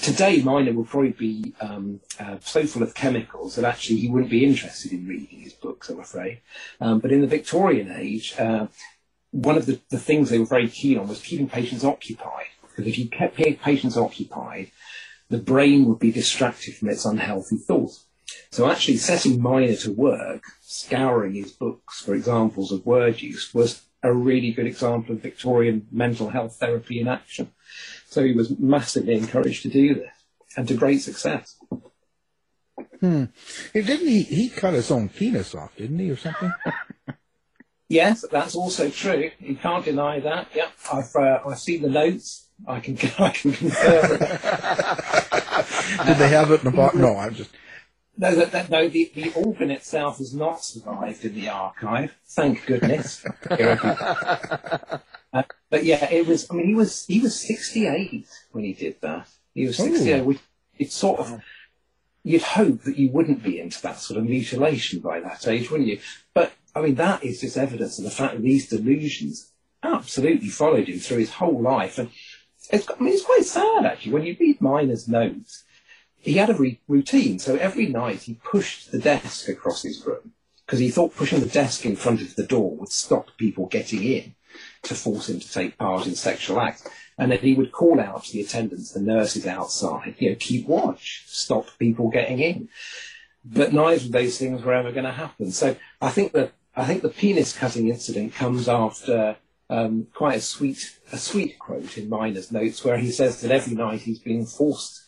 [0.00, 4.30] Today, Minor would probably be um, uh, so full of chemicals that actually he wouldn't
[4.30, 6.40] be interested in reading his books, I'm afraid.
[6.80, 8.66] Um, but in the Victorian age, uh,
[9.42, 12.46] one of the, the things they were very keen on was keeping patients occupied.
[12.62, 14.70] Because if you kept patients occupied,
[15.28, 18.06] the brain would be distracted from its unhealthy thoughts.
[18.50, 23.82] So actually setting Minor to work, scouring his books for examples of word use, was
[24.02, 27.52] a really good example of Victorian mental health therapy in action.
[28.08, 30.12] So he was massively encouraged to do this,
[30.56, 31.58] and to great success.
[33.00, 33.24] Hmm.
[33.72, 34.22] Didn't he?
[34.22, 36.52] He cut his own penis off, didn't he, or something?
[37.88, 39.30] yes, that's also true.
[39.40, 40.48] You can't deny that.
[40.54, 42.46] Yeah, I've uh, I've seen the notes.
[42.66, 44.18] I can I can confirm.
[46.06, 46.94] Did they have it in the box?
[46.94, 47.50] No, I'm just.
[48.18, 52.14] No, that, that, no, the, the organ itself has not survived in the archive.
[52.26, 53.22] Thank goodness.
[53.50, 54.98] uh,
[55.68, 56.46] but yeah, it was.
[56.50, 59.28] I mean, he was he was 68 when he did that.
[59.54, 60.24] He was 68.
[60.24, 60.40] Which
[60.78, 61.42] it's sort of.
[62.22, 65.88] You'd hope that you wouldn't be into that sort of mutilation by that age, wouldn't
[65.88, 66.00] you?
[66.34, 69.50] But I mean, that is just evidence of the fact that these delusions
[69.82, 71.98] absolutely followed him through his whole life.
[71.98, 72.10] And
[72.70, 75.64] it's, I mean, it's quite sad actually when you read Minor's notes
[76.26, 77.38] he had a re- routine.
[77.38, 80.32] So every night he pushed the desk across his room
[80.66, 84.02] because he thought pushing the desk in front of the door would stop people getting
[84.02, 84.34] in
[84.82, 86.86] to force him to take part in sexual acts.
[87.16, 90.66] And then he would call out to the attendants, the nurses outside, you know, keep
[90.66, 92.68] watch, stop people getting in.
[93.44, 95.52] But neither of those things were ever going to happen.
[95.52, 99.36] So I think that I think the penis cutting incident comes after
[99.70, 103.74] um, quite a sweet a sweet quote in Minor's notes, where he says that every
[103.74, 105.06] night he's being forced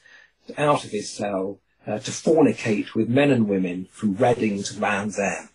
[0.57, 5.19] out of his cell uh, to fornicate with men and women from Reading to Land's
[5.19, 5.49] End.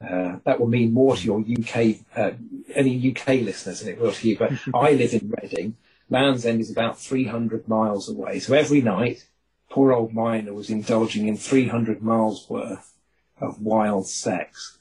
[0.00, 2.30] Uh, that will mean more to your UK, uh,
[2.74, 5.76] any UK listeners than it will to you, but I live in Reading.
[6.08, 8.38] Land's End is about 300 miles away.
[8.38, 9.26] So every night,
[9.68, 12.94] poor old Miner was indulging in 300 miles worth
[13.40, 14.77] of wild sex.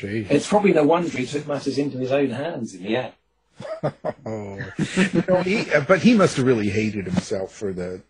[0.00, 3.12] It's probably no wonder he took matters into his own hands in the end
[4.26, 4.58] oh,
[5.28, 8.00] no, he, uh, but he must have really hated himself for the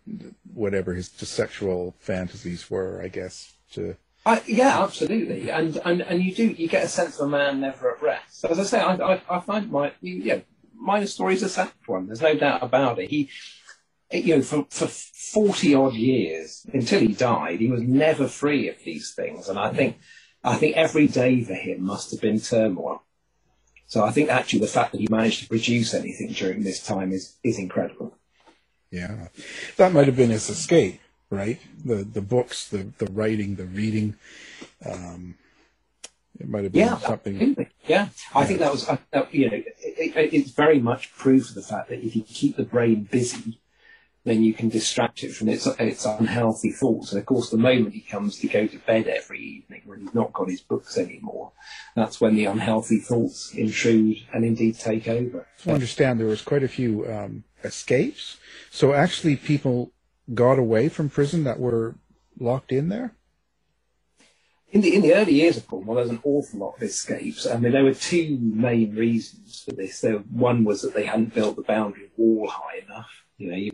[0.53, 3.01] whatever his sexual fantasies were.
[3.01, 3.95] I guess to.
[4.25, 7.61] I, yeah, absolutely, and, and and you do you get a sense of a man
[7.61, 8.45] never at rest.
[8.45, 10.39] As I say, I I, I find my yeah,
[10.75, 12.07] Minor's story is a sad one.
[12.07, 13.09] There's no doubt about it.
[13.09, 13.29] He,
[14.11, 18.69] eh, you know, for for forty odd years until he died, he was never free
[18.69, 19.97] of these things, and I think
[20.43, 23.03] I think every day for him must have been turmoil.
[23.87, 27.11] So I think actually the fact that he managed to produce anything during this time
[27.11, 28.15] is, is incredible.
[28.91, 29.29] Yeah.
[29.77, 31.59] That might have been his escape, right?
[31.83, 34.15] The the books, the, the writing, the reading.
[34.85, 35.35] Um,
[36.39, 37.35] it might have been yeah, something.
[37.35, 37.69] Absolutely.
[37.85, 38.97] Yeah, I think that was, uh,
[39.31, 42.55] you know, it, it, it's very much proof of the fact that if you keep
[42.55, 43.59] the brain busy,
[44.25, 47.11] then you can distract it from its, its unhealthy thoughts.
[47.11, 50.13] And of course, the moment he comes to go to bed every evening, when he's
[50.13, 51.51] not got his books anymore,
[51.95, 55.47] that's when the unhealthy thoughts intrude and indeed take over.
[55.65, 58.37] I understand, there was quite a few um, escapes.
[58.69, 59.91] So actually, people
[60.33, 61.95] got away from prison that were
[62.39, 63.15] locked in there.
[64.71, 67.47] In the in the early years of Cornwall, there was an awful lot of escapes.
[67.47, 70.01] I mean, there were two main reasons for this.
[70.01, 73.09] There, one was that they hadn't built the boundary wall high enough.
[73.37, 73.71] You know, you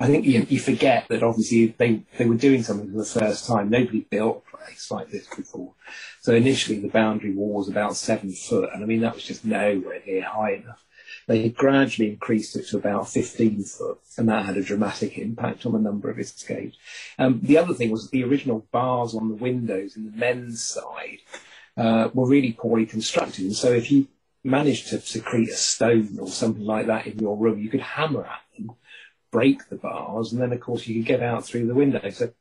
[0.00, 3.46] I think you, you forget that obviously they, they were doing something for the first
[3.46, 3.68] time.
[3.68, 5.72] Nobody built a place like this before.
[6.20, 9.44] So initially the boundary wall was about seven foot, and I mean that was just
[9.44, 10.84] nowhere near high enough.
[11.26, 15.72] They gradually increased it to about 15 foot, and that had a dramatic impact on
[15.72, 16.78] the number of escapes.
[17.18, 21.18] Um, the other thing was the original bars on the windows in the men's side
[21.76, 24.08] uh, were really poorly constructed, and so if you
[24.44, 28.24] managed to secrete a stone or something like that in your room, you could hammer
[28.24, 28.40] at
[29.30, 32.08] break the bars, and then of course you could get out through the window.
[32.10, 32.32] So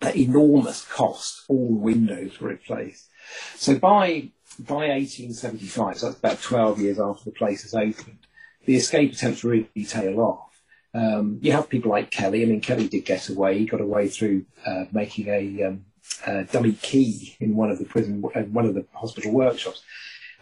[0.00, 3.08] at enormous cost, all the windows were replaced.
[3.56, 8.18] So by by 1875, so that's about 12 years after the place has opened,
[8.64, 10.52] the escape attempts really tail off.
[10.94, 12.42] Um, you have people like Kelly.
[12.42, 13.58] I mean, Kelly did get away.
[13.58, 15.86] He got away through uh, making a, um,
[16.26, 19.82] a dummy key in one of the prison, uh, one of the hospital workshops.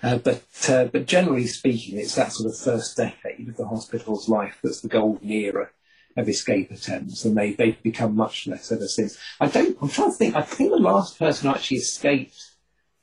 [0.03, 4.29] Uh, but uh, but generally speaking, it's that sort of first decade of the hospital's
[4.29, 5.71] life that's the golden era
[6.17, 9.19] of escape attempts, and they they've become much less ever since.
[9.41, 9.77] I don't.
[9.81, 10.35] I'm trying to think.
[10.37, 12.51] I think the last person actually escaped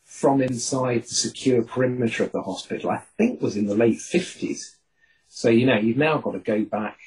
[0.03, 4.77] from inside the secure perimeter of the hospital, I think, was in the late fifties.
[5.27, 6.97] So you know, you've now got to go back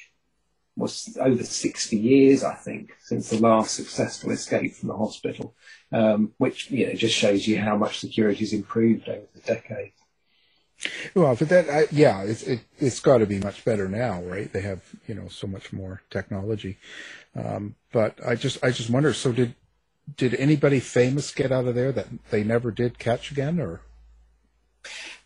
[0.77, 5.53] was over 60 years, I think, since the last successful escape from the hospital
[5.91, 9.95] um, which you know just shows you how much security has improved over the decades.
[11.13, 14.51] Well, but that, I, yeah, it's it, it's got to be much better now, right?
[14.51, 16.77] They have you know so much more technology.
[17.35, 19.13] Um, but I just I just wonder.
[19.13, 19.55] So did
[20.17, 23.81] did anybody famous get out of there that they never did catch again, or?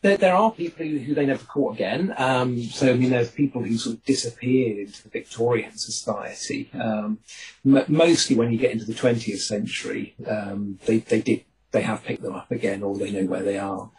[0.02, 2.14] There, there are people who, they never caught again.
[2.18, 6.70] Um, so I mean, there's people who sort of disappeared into the Victorian society.
[6.74, 7.20] Um,
[7.66, 12.06] m- mostly when you get into the 20th century, um, they they did they have
[12.06, 13.92] picked them up again, or they know where they are.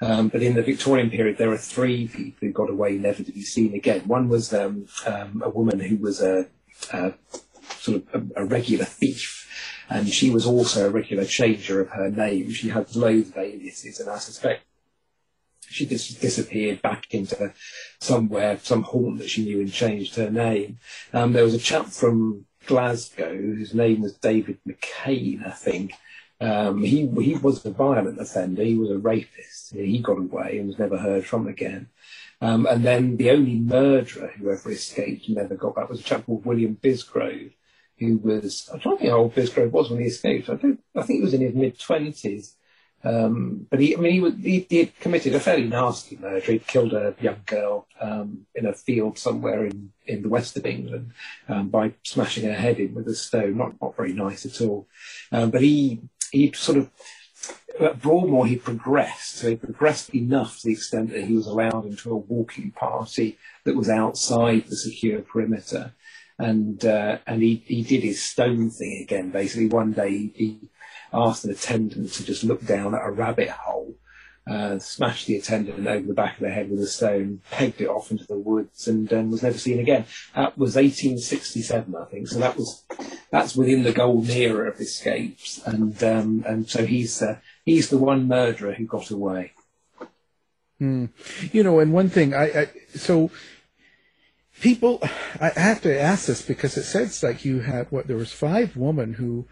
[0.00, 3.32] Um, but in the Victorian period, there are three people who got away never to
[3.32, 4.00] be seen again.
[4.08, 6.48] One was um, um, a woman who was a,
[6.92, 7.14] a
[7.78, 9.48] sort of a, a, regular thief,
[9.88, 12.50] and she was also a regular changer of her name.
[12.50, 14.64] She had loads of aliases, and I suspect
[15.70, 17.52] she just disappeared back into
[18.00, 20.78] somewhere, some haunt that she knew, and changed her name.
[21.12, 25.92] Um, there was a chap from Glasgow whose name was David McCain, I think
[26.40, 28.62] um, he he was a violent offender.
[28.62, 29.74] He was a rapist.
[29.74, 31.88] He got away and was never heard from again.
[32.40, 36.02] Um, and then the only murderer who ever escaped and never got back was a
[36.02, 37.52] chap called William Bisgrove,
[37.98, 40.48] who was I don't think how old Bisgrove was when he escaped.
[40.48, 40.54] I.
[40.54, 42.56] I think he was in his mid twenties.
[43.02, 46.40] Um, but he, I mean, he, was, he, he had committed a fairly nasty murder.
[46.40, 50.66] He'd killed a young girl um, in a field somewhere in, in the west of
[50.66, 51.12] England
[51.48, 53.56] um, by smashing her head in with a stone.
[53.56, 54.86] Not not very nice at all.
[55.32, 56.90] Um, but he he sort of
[57.80, 59.36] at Broadmoor he progressed.
[59.36, 63.38] So he progressed enough to the extent that he was allowed into a walking party
[63.64, 65.94] that was outside the secure perimeter.
[66.38, 69.30] And uh, and he, he did his stone thing again.
[69.30, 70.58] Basically, one day he
[71.12, 73.94] asked an attendant to just look down at a rabbit hole
[74.50, 77.88] uh, smashed the attendant over the back of the head with a stone, pegged it
[77.88, 80.04] off into the woods, and um, was never seen again.
[80.34, 82.28] That was 1867, I think.
[82.28, 82.84] So that was
[83.30, 87.98] that's within the golden era of escapes, and um, and so he's uh, he's the
[87.98, 89.52] one murderer who got away.
[90.80, 91.10] Mm.
[91.52, 93.30] You know, and one thing I, I so
[94.60, 95.00] people
[95.40, 98.76] I have to ask this because it says like you had what there was five
[98.76, 99.46] women who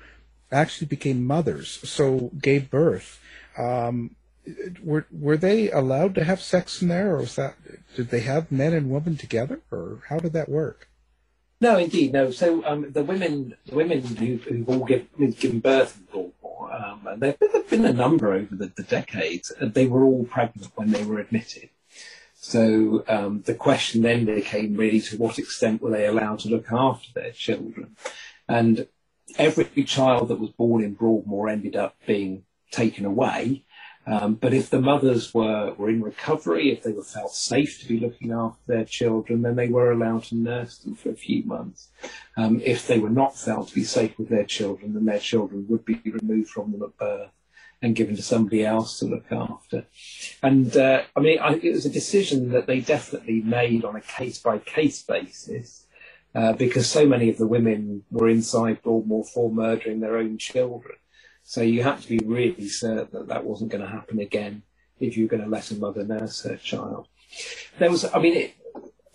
[0.51, 3.21] actually became mothers, so gave birth.
[3.57, 4.17] Um,
[4.83, 7.57] were were they allowed to have sex in there, or was that
[7.97, 10.89] did they have men and women together, or how did that work?
[11.61, 12.31] No, indeed, no.
[12.31, 16.33] So um, the women, the women who, who've all give, given birth in
[16.71, 19.53] um, and there have been a number over the, the decades.
[19.61, 21.71] They were all pregnant when they were admitted.
[22.35, 26.71] So um, the question then became really to what extent were they allowed to look
[26.71, 27.97] after their children,
[28.47, 28.87] and
[29.37, 33.65] every child that was born in Broadmoor ended up being taken away
[34.09, 37.87] um, but if the mothers were, were in recovery, if they were felt safe to
[37.89, 41.45] be looking after their children, then they were allowed to nurse them for a few
[41.45, 41.91] months.
[42.35, 45.67] Um, if they were not felt to be safe with their children, then their children
[45.69, 47.31] would be removed from them at birth
[47.83, 49.85] and given to somebody else to look after.
[50.43, 54.01] And uh, I mean, I, it was a decision that they definitely made on a
[54.01, 55.87] case by case basis.
[56.39, 60.95] Uh, because so many of the women were inside Broadmoor for murdering their own children.
[61.43, 64.63] So you had to be really certain that that wasn't going to happen again
[65.01, 67.09] if you were going to let a mother nurse her child.
[67.81, 68.55] There was, I mean, it,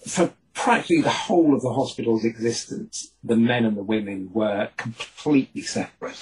[0.05, 5.61] for practically the whole of the hospital's existence, the men and the women were completely
[5.61, 6.19] separate.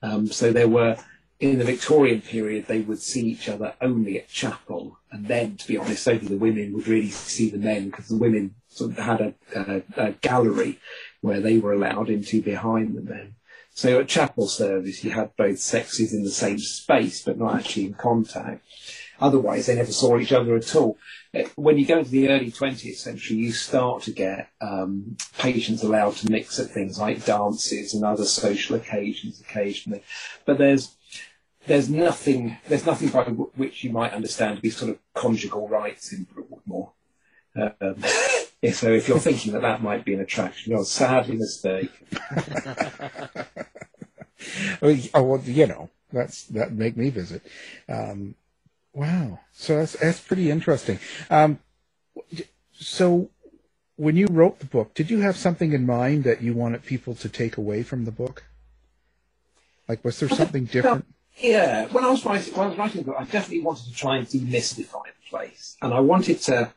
[0.00, 0.96] Um, so there were,
[1.40, 5.66] in the Victorian period, they would see each other only at chapel, and then, to
[5.66, 8.54] be honest, only the women would really see the men because the women
[8.96, 10.78] had a, a, a gallery
[11.20, 13.34] where they were allowed into behind the men.
[13.70, 17.86] So at chapel service, you had both sexes in the same space, but not actually
[17.86, 18.64] in contact.
[19.20, 20.96] Otherwise, they never saw each other at all.
[21.34, 25.82] Uh, when you go into the early 20th century, you start to get um, patients
[25.82, 30.02] allowed to mix at things like dances and other social occasions occasionally.
[30.44, 30.96] But there's
[31.66, 36.12] there's nothing there's nothing by which you might understand to be sort of conjugal rights
[36.12, 36.92] in Broadmoor.
[37.54, 37.72] Um,
[38.72, 42.06] so if you're thinking that that might be an attraction, you're sadly mistaken.
[45.14, 47.42] oh well, you know that's that make me visit.
[47.88, 48.34] Um,
[48.92, 50.98] wow, so that's that's pretty interesting.
[51.30, 51.58] Um,
[52.72, 53.30] so
[53.96, 57.14] when you wrote the book, did you have something in mind that you wanted people
[57.16, 58.44] to take away from the book?
[59.88, 61.06] Like, was there something different?
[61.38, 63.94] Yeah, when I was writing, when I was writing the book, I definitely wanted to
[63.94, 66.72] try and demystify the place, and I wanted to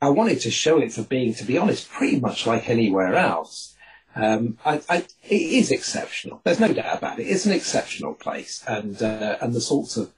[0.00, 3.74] I wanted to show it for being, to be honest, pretty much like anywhere else.
[4.14, 4.96] Um, I, I,
[5.28, 6.40] it is exceptional.
[6.44, 7.24] There's no doubt about it.
[7.24, 10.12] It's an exceptional place, and uh, and the sorts of,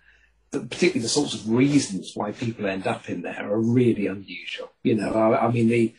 [0.52, 4.70] particularly the sorts of reasons why people end up in there are really unusual.
[4.84, 5.94] You know, I, I mean the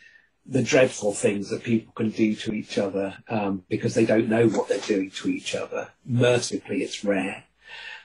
[0.45, 4.47] the dreadful things that people can do to each other um, because they don't know
[4.47, 5.89] what they're doing to each other.
[6.05, 7.43] Mercifully, it's rare.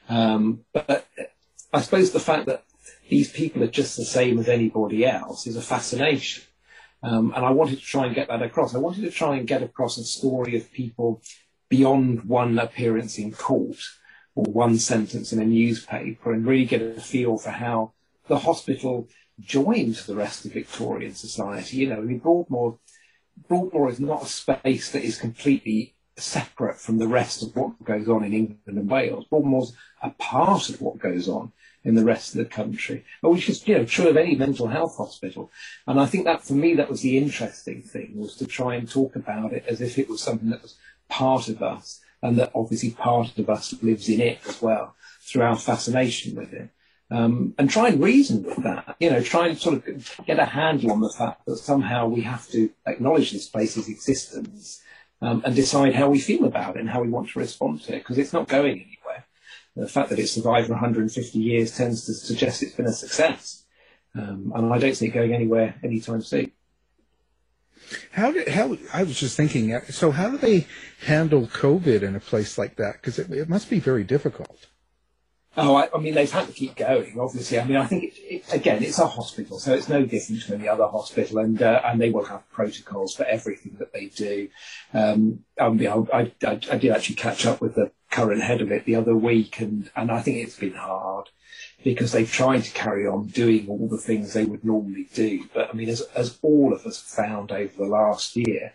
[0.09, 1.07] Um, but
[1.73, 2.65] I suppose the fact that
[3.09, 6.45] these people are just the same as anybody else is a fascination.
[7.03, 8.75] Um, and I wanted to try and get that across.
[8.75, 11.23] I wanted to try and get across a story of people
[11.69, 13.77] beyond one appearance in court
[14.35, 17.93] or one sentence in a newspaper and really get a feel for how
[18.27, 19.09] the hospital
[19.41, 21.79] joined the rest of Victorian society.
[21.79, 22.79] You know, I mean, Broadmoor,
[23.49, 28.09] Broadmoor is not a space that is completely separate from the rest of what goes
[28.09, 29.27] on in England and Wales.
[29.27, 31.53] Broadmoor's a part of what goes on
[31.85, 34.97] in the rest of the country, which is you know true of any mental health
[34.97, 35.51] hospital.
[35.87, 38.89] And I think that for me that was the interesting thing was to try and
[38.89, 40.77] talk about it as if it was something that was
[41.09, 45.43] part of us, and that obviously part of us lives in it as well through
[45.43, 46.71] our fascination with it.
[47.11, 50.47] Um, and try and reason with that, you know, try and sort of get a
[50.47, 54.83] handle on the fact that somehow we have to acknowledge this place's existence
[55.21, 57.95] um, and decide how we feel about it and how we want to respond to
[57.95, 58.94] it, because it's not going anywhere.
[59.77, 63.65] The fact that it's survived for 150 years tends to suggest it's been a success.
[64.15, 66.53] Um, and I don't see it going anywhere anytime soon.
[68.13, 69.79] How did how I was just thinking.
[69.91, 70.67] So how do they
[71.07, 72.95] handle COVID in a place like that?
[72.95, 74.67] Because it, it must be very difficult.
[75.57, 77.17] Oh, I, I, mean, they've had to keep going.
[77.19, 80.43] Obviously, I mean, I think it, it, again, it's a hospital, so it's no different
[80.43, 84.07] to any other hospital, and uh, and they will have protocols for everything that they
[84.07, 84.49] do.
[84.93, 88.85] Um, I, I, I, I did actually catch up with the current head of it
[88.85, 91.31] the other week, and and I think it's been hard
[91.83, 95.45] because they've tried to carry on doing all the things they would normally do.
[95.53, 98.73] But I mean, as as all of us found over the last year,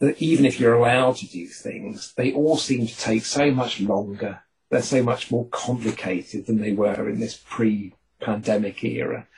[0.00, 3.80] that even if you're allowed to do things, they all seem to take so much
[3.80, 4.44] longer
[4.74, 9.28] they're so much more complicated than they were in this pre-pandemic era.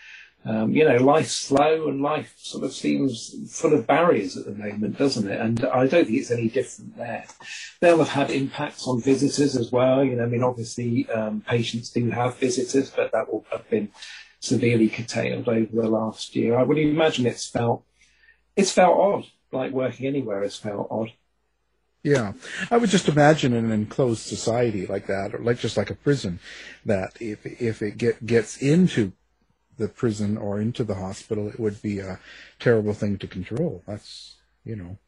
[0.47, 4.53] Um, you know, life's slow and life sort of seems full of barriers at the
[4.53, 5.41] moment, doesn't it?
[5.41, 7.25] And I don't think it's any different there.
[7.81, 10.05] They'll have had impacts on visitors as well.
[10.05, 13.91] You know, I mean, obviously um, patients do have visitors, but that will have been
[14.39, 16.57] severely curtailed over the last year.
[16.57, 17.85] I would imagine it's felt
[18.55, 21.13] it's felt odd, like working anywhere has felt odd.
[22.05, 22.35] Yeah,
[22.71, 25.97] I would just imagine in an enclosed society like that, or like just like a
[25.97, 26.39] prison,
[26.85, 29.13] that if if it get gets into
[29.79, 32.19] the prison or into the hospital, it would be a
[32.59, 33.83] terrible thing to control.
[33.87, 34.99] That's you know.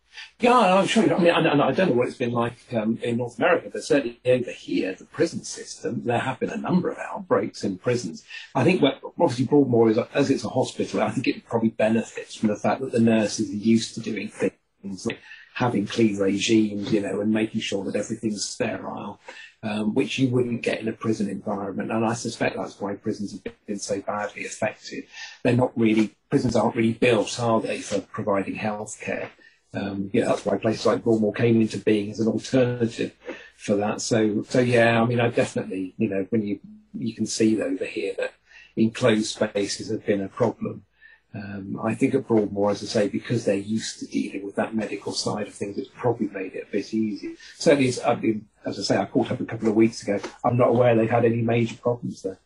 [0.40, 1.14] Yeah, I'm sure.
[1.14, 3.84] I mean, I, I don't know what it's been like um, in North America, but
[3.84, 8.24] certainly over here, the prison system, there have been a number of outbreaks in prisons.
[8.54, 11.02] I think, what, obviously, Broadmoor is as it's a hospital.
[11.02, 14.28] I think it probably benefits from the fact that the nurses are used to doing
[14.28, 15.18] things like
[15.54, 19.20] having clean regimes, you know, and making sure that everything's sterile,
[19.62, 21.90] um, which you wouldn't get in a prison environment.
[21.90, 25.04] And I suspect that's why prisons have been so badly affected.
[25.42, 29.30] They're not really, prisons aren't really built, are they, for providing health care?
[29.74, 33.14] Um, yeah, that's why places like Broadmoor came into being as an alternative
[33.56, 34.00] for that.
[34.00, 36.60] So, so yeah, I mean, I definitely, you know, when you
[36.94, 38.32] you can see over here that
[38.76, 40.84] enclosed spaces have been a problem.
[41.38, 44.74] Um, I think at Broadmoor, as I say, because they're used to dealing with that
[44.74, 47.32] medical side of things, it's probably made it a bit easier.
[47.56, 50.18] Certainly, I as I say, I caught up a couple of weeks ago.
[50.44, 52.38] I'm not aware they've had any major problems there.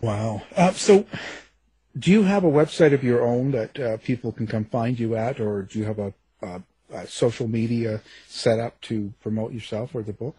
[0.00, 0.42] Wow.
[0.56, 1.06] Uh, so,
[1.98, 5.14] do you have a website of your own that uh, people can come find you
[5.14, 6.62] at, or do you have a, a,
[6.92, 10.36] a social media set up to promote yourself or the book?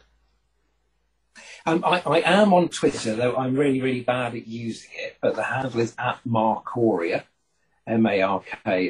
[1.66, 5.36] Um, I, I, am on Twitter, though I'm really, really bad at using it, but
[5.36, 7.24] the handle is at Markoria,
[7.88, 8.86] M-A-R-K-O-R-I-A.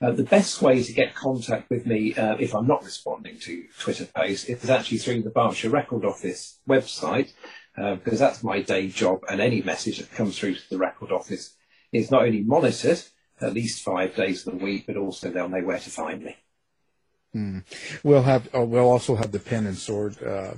[0.00, 3.64] Uh, the best way to get contact with me uh, if I'm not responding to
[3.78, 7.32] Twitter posts is actually through the Berkshire Record Office website,
[7.76, 11.12] uh, because that's my day job, and any message that comes through to the Record
[11.12, 11.56] Office
[11.92, 13.02] is not only monitored
[13.40, 16.36] at least five days of the week, but also they'll know where to find me.
[17.32, 17.60] Hmm.
[18.02, 18.48] We'll have.
[18.52, 20.54] Oh, we'll also have the pen and sword uh, uh,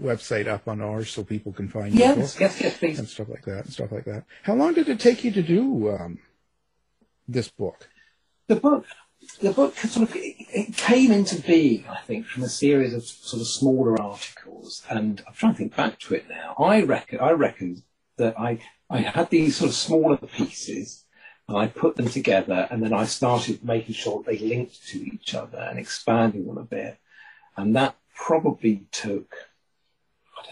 [0.00, 2.98] website up on ours so people can find yes, yes, yes, please.
[2.98, 4.24] and stuff like that and stuff like that.
[4.42, 6.18] How long did it take you to do um,
[7.28, 7.88] this book?
[8.46, 8.86] The book,
[9.40, 13.40] the book sort of it came into being, I think, from a series of sort
[13.40, 16.54] of smaller articles, and I'm trying to think back to it now.
[16.58, 17.82] I reckon, I reckon
[18.16, 21.02] that I I had these sort of smaller pieces.
[21.48, 25.32] And I put them together, and then I started making sure they linked to each
[25.32, 26.98] other and expanding them a bit.
[27.56, 29.32] And that probably took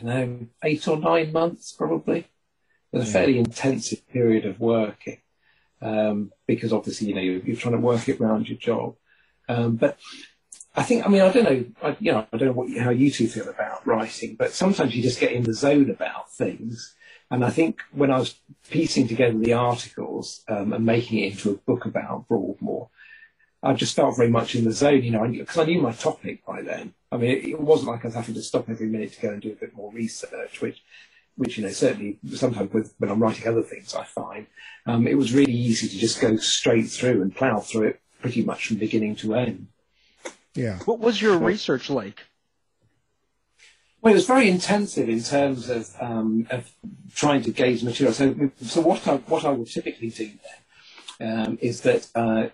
[0.01, 0.05] don't
[0.41, 2.21] know, eight or nine months probably.
[2.93, 5.19] It was a fairly intensive period of working
[5.83, 8.95] um, because obviously, you know, you're, you're, trying to work it around your job.
[9.49, 9.99] Um, but
[10.77, 12.91] I think, I mean, I don't know, I, you know, I don't know what, how
[12.91, 16.95] you two feel about writing, but sometimes you just get in the zone about things.
[17.31, 18.37] And I think when I was
[18.71, 22.91] piecing together the articles um, and making it into a book about Broadmoor,
[23.65, 26.45] I just felt very much in the zone, you know, because I knew my topic
[26.45, 26.93] by then.
[27.11, 29.31] I mean, it, it, wasn't like I was having to stop every minute to go
[29.31, 30.83] and do a bit more research, which,
[31.37, 34.47] which you know, certainly sometimes with, when I'm writing other things, I find
[34.85, 38.43] um, it was really easy to just go straight through and plough through it pretty
[38.43, 39.69] much from beginning to end.
[40.55, 40.79] Yeah.
[40.81, 42.21] What was your research like?
[44.03, 46.71] Well, it was very intensive in terms of, um, of
[47.15, 48.13] trying to gauge material.
[48.13, 50.31] So, so what I what I would typically do
[51.19, 52.49] then um, is that uh,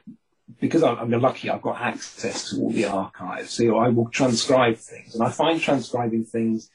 [0.61, 3.51] because I'm, I'm, lucky, I've got access to all the archives.
[3.51, 6.71] So I will transcribe things, and I find transcribing things.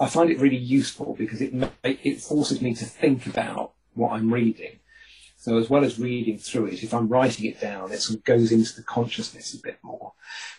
[0.00, 4.32] I find it really useful because it it forces me to think about what I'm
[4.32, 4.80] reading.
[5.44, 8.24] So as well as reading through it, if I'm writing it down, it sort of
[8.24, 10.14] goes into the consciousness a bit more.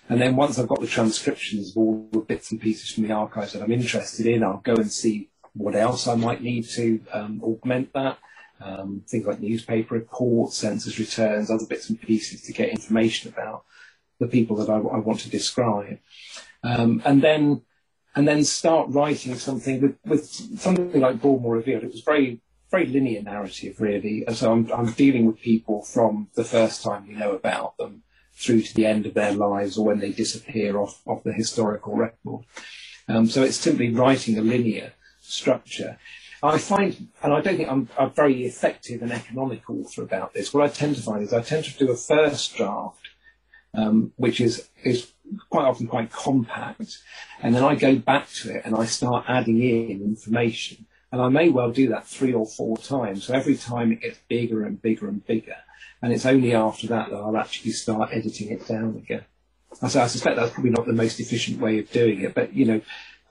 [0.08, 3.14] And then once I've got the transcriptions of all the bits and pieces from the
[3.14, 7.02] archives that I'm interested in, I'll go and see what else I might need to
[7.12, 8.20] um, augment that.
[8.62, 13.66] Um, things like newspaper reports, census returns, other bits and pieces to get information about
[14.20, 16.00] the people that I, I want to describe.
[16.64, 17.62] Um, and then
[18.16, 21.84] and then start writing something with, with something like Broadmoor Revealed.
[21.84, 22.42] It was very
[22.72, 24.26] very linear narrative, really.
[24.26, 28.04] And so I'm, I'm dealing with people from the first time you know about them
[28.34, 31.96] through to the end of their lives or when they disappear off, off the historical
[31.96, 32.46] record.
[33.08, 35.98] Um, so it's simply writing a linear structure.
[36.46, 40.54] I find, and I don't think I'm a very effective and economic author about this,
[40.54, 43.08] what I tend to find is I tend to do a first draft,
[43.74, 45.12] um, which is, is
[45.50, 47.00] quite often quite compact,
[47.42, 50.86] and then I go back to it and I start adding in information
[51.16, 53.24] and I may well do that three or four times.
[53.24, 55.56] So every time it gets bigger and bigger and bigger.
[56.02, 59.24] And it's only after that that I'll actually start editing it down again.
[59.88, 62.34] So I suspect that's probably not the most efficient way of doing it.
[62.34, 62.82] But, you know,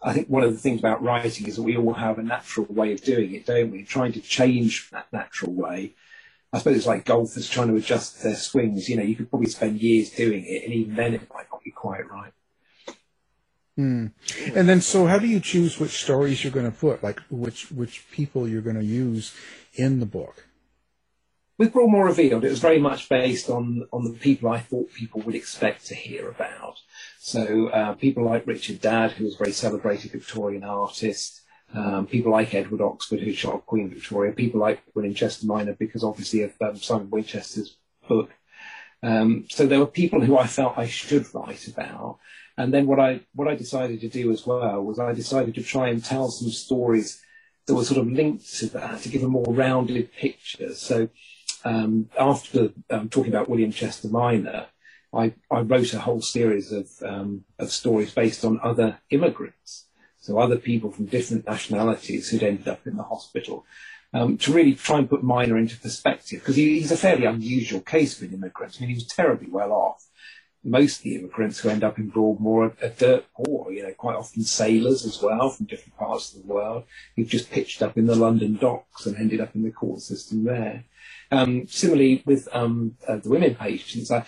[0.05, 2.67] I think one of the things about writing is that we all have a natural
[2.69, 3.85] way of doing it, don't we?
[3.85, 5.95] Trying to change that natural way.
[6.53, 8.89] I suppose it's like golfers trying to adjust their swings.
[8.89, 11.65] You know, you could probably spend years doing it, and even then it might not
[11.65, 12.33] be quite right.
[13.77, 14.09] Hmm.
[14.55, 17.73] And then, so how do you choose which stories you're going to put, like which
[17.73, 19.35] which people you're going to use
[19.73, 20.47] in the book?
[21.57, 25.23] With Broadmoor Revealed, it was very much based on on the people I thought people
[25.23, 26.77] would expect to hear about.
[27.25, 31.41] So uh, people like Richard Dadd, who was a very celebrated Victorian artist.
[31.73, 34.31] Um, people like Edward Oxford, who shot Queen Victoria.
[34.33, 38.31] People like William Chester Minor, because obviously of um, Simon Winchester's book.
[39.03, 42.19] Um, so there were people who I felt I should write about.
[42.59, 45.63] And then what I what I decided to do as well was I decided to
[45.63, 47.23] try and tell some stories
[47.65, 50.75] that were sort of linked to that to give a more rounded picture.
[50.75, 51.09] So
[51.65, 54.67] um, after um, talking about William Chester Minor,
[55.17, 59.87] I, I wrote a whole series of um, of stories based on other immigrants,
[60.19, 63.65] so other people from different nationalities who'd ended up in the hospital.
[64.13, 67.81] Um, to really try and put Minor into perspective, because he, he's a fairly unusual
[67.81, 68.77] case for an immigrant.
[68.77, 70.07] I mean, he was terribly well off,
[70.65, 73.93] most of the immigrants who end up in Broadmoor are, are dirt poor, you know,
[73.93, 76.85] quite often sailors as well from different parts of the world
[77.15, 80.45] who've just pitched up in the London docks and ended up in the court system
[80.45, 80.85] there.
[81.31, 84.25] Um, similarly, with um, uh, the women patients, I,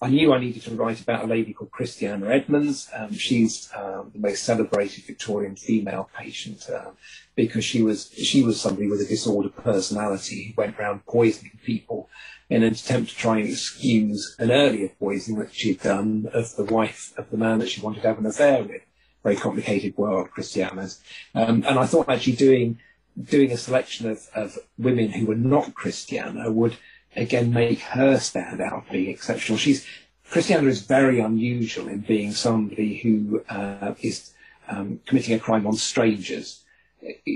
[0.00, 2.88] I knew I needed to write about a lady called Christiana Edmunds.
[2.94, 6.90] Um, she's um, the most celebrated Victorian female patient uh,
[7.34, 12.08] because she was she was somebody with a disordered personality who went around poisoning people
[12.48, 16.64] in an attempt to try and excuse an earlier poisoning that she'd done of the
[16.64, 18.82] wife of the man that she wanted to have an affair with.
[19.24, 21.02] Very complicated world, Christiana's.
[21.34, 22.78] Um, and I thought actually doing
[23.20, 26.76] doing a selection of, of women who were not Christiana would
[27.16, 29.58] again make her stand out being exceptional.
[29.58, 29.86] She's
[30.30, 34.32] Christiana is very unusual in being somebody who uh, is
[34.68, 36.64] um, committing a crime on strangers.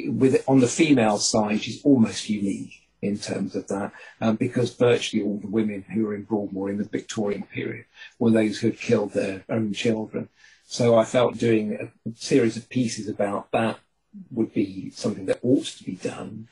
[0.09, 5.25] With on the female side, she's almost unique in terms of that, um, because virtually
[5.25, 7.87] all the women who were in Broadmoor in the Victorian period
[8.19, 10.29] were those who had killed their own children.
[10.67, 13.79] So I felt doing a series of pieces about that
[14.31, 16.49] would be something that ought to be done.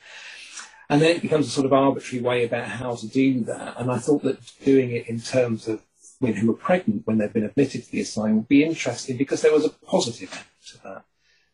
[0.91, 3.79] And then it becomes a sort of arbitrary way about how to do that.
[3.79, 5.81] And I thought that doing it in terms of
[6.19, 9.41] women who were pregnant when they'd been admitted to the asylum would be interesting because
[9.41, 11.05] there was a positive to that.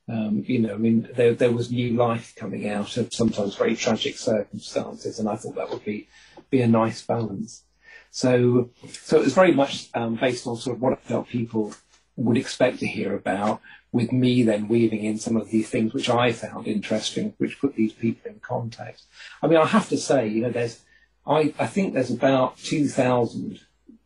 [0.09, 3.75] Um, you know, I mean, there, there was new life coming out of sometimes very
[3.75, 6.07] tragic circumstances, and I thought that would be
[6.49, 7.63] be a nice balance.
[8.09, 11.75] So, so it was very much um, based on sort of what I felt people
[12.17, 13.61] would expect to hear about,
[13.91, 17.75] with me then weaving in some of these things which I found interesting, which put
[17.75, 19.05] these people in context.
[19.41, 20.81] I mean, I have to say, you know, there's,
[21.25, 23.61] I, I think there's about 2,000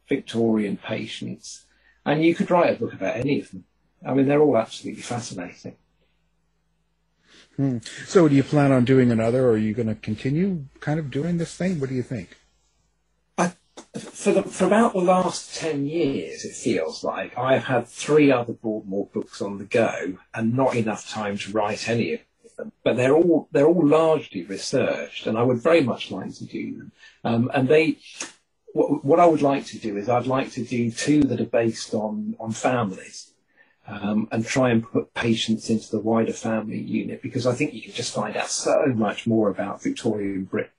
[0.08, 1.66] Victorian patients
[2.06, 3.66] And you could write a book about any of them.
[4.06, 5.76] I mean, they're all absolutely fascinating.
[7.56, 7.78] Hmm.
[8.08, 11.12] So, do you plan on doing another, or are you going to continue kind of
[11.12, 11.80] doing this thing?
[11.80, 12.38] What do you think?
[14.00, 18.54] For, the, for about the last 10 years, it feels like I've had three other
[18.54, 22.20] Broadmoor books on the go and not enough time to write any of
[22.58, 22.72] them.
[22.84, 26.78] But they're all, they're all largely researched, and I would very much like to do
[26.78, 26.92] them.
[27.24, 27.98] Um, and they,
[28.74, 31.46] what, what I would like to do is I'd like to do two that are
[31.46, 33.32] based on, on families
[33.88, 37.82] um, and try and put patients into the wider family unit because I think you
[37.82, 40.72] can just find out so much more about Victorian Britain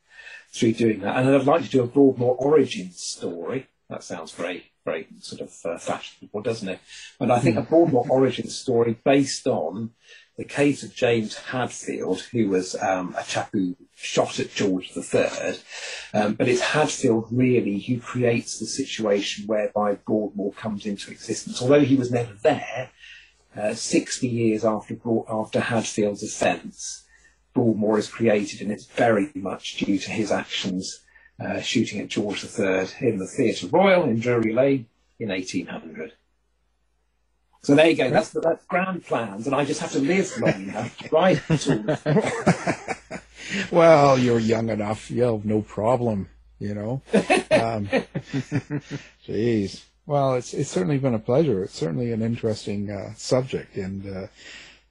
[0.52, 1.16] through doing that.
[1.16, 3.68] And I'd like to do a Broadmoor origin story.
[3.88, 6.80] That sounds very, very sort of uh, fashionable, doesn't it?
[7.20, 9.90] And I think a Broadmoor origin story based on
[10.36, 15.56] the case of James Hadfield, who was um, a chap who shot at George III,
[16.14, 21.60] um, but it's Hadfield really who creates the situation whereby Broadmoor comes into existence.
[21.60, 22.90] Although he was never there,
[23.56, 24.96] uh, 60 years after,
[25.28, 27.01] after Hadfield's offence,
[27.54, 31.02] Broadmoor is created, and it's very much due to his actions
[31.40, 34.86] uh, shooting at George III in the Theatre Royal in Drury Lane
[35.18, 36.12] in 1800.
[37.62, 38.10] So there you go.
[38.10, 41.40] That's that's grand plans, and I just have to live long enough, right?
[43.70, 45.12] well, you're young enough.
[45.12, 46.28] You'll have no problem.
[46.58, 47.02] You know.
[47.14, 47.86] Um,
[49.28, 49.84] jeez.
[50.06, 51.62] Well, it's it's certainly been a pleasure.
[51.62, 54.26] It's certainly an interesting uh, subject, and uh,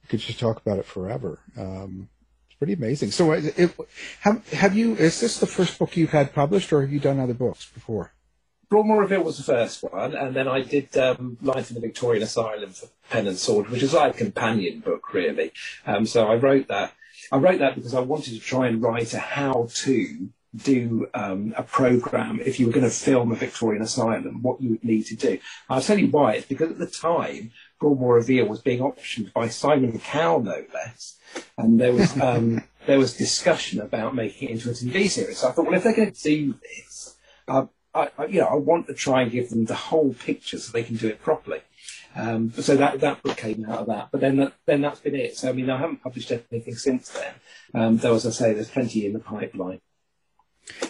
[0.08, 1.40] could just talk about it forever.
[1.58, 2.08] Um,
[2.62, 3.10] pretty amazing.
[3.10, 3.76] So, it, it,
[4.20, 4.94] have have you?
[4.94, 8.12] Is this the first book you've had published, or have you done other books before?
[8.70, 12.22] Broadmoor Revealed was the first one, and then I did um, Life in the Victorian
[12.22, 15.50] Asylum for Pen and Sword, which is like a companion book, really.
[15.84, 16.92] Um, so I wrote that.
[17.32, 21.64] I wrote that because I wanted to try and write a how-to do um, a
[21.64, 25.16] program if you were going to film a Victorian asylum, what you would need to
[25.16, 25.38] do.
[25.68, 26.34] I'll tell you why.
[26.34, 27.50] It's because at the time,
[27.82, 31.18] Broadmoor Revealed was being optioned by Simon Cowell, no less,
[31.58, 35.38] and there was um, there was discussion about making it into a TV series.
[35.38, 37.16] So I thought, well, if they're going to do this,
[37.48, 40.58] uh, I, I, you know, I want to try and give them the whole picture
[40.58, 41.60] so they can do it properly.
[42.14, 44.10] Um, so that that book came out of that.
[44.12, 45.36] But then that, then that's been it.
[45.36, 47.34] So I mean, I haven't published anything since then.
[47.74, 49.80] Um, though, as I say, there's plenty in the pipeline.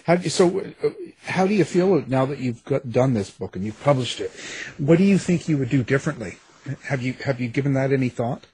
[0.05, 0.61] How do you, so?
[0.61, 0.91] Uh,
[1.25, 4.31] how do you feel now that you've got, done this book and you've published it?
[4.77, 6.37] What do you think you would do differently?
[6.85, 8.47] Have you have you given that any thought?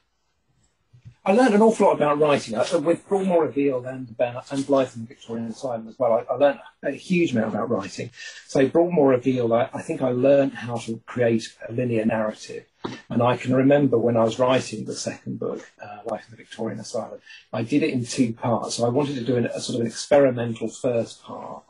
[1.28, 4.96] I learned an awful lot about writing uh, with Broadmoor Revealed and about and Life
[4.96, 6.12] in Victorian Asylum as well.
[6.14, 8.10] I, I, learned a huge amount about writing.
[8.46, 12.64] So Broadmoor Revealed, I, I, think I learned how to create a linear narrative.
[13.10, 16.38] And I can remember when I was writing the second book, uh, Life in the
[16.38, 17.20] Victorian Asylum,
[17.52, 18.76] I did it in two parts.
[18.76, 21.62] So I wanted to do an, a sort of an experimental first part,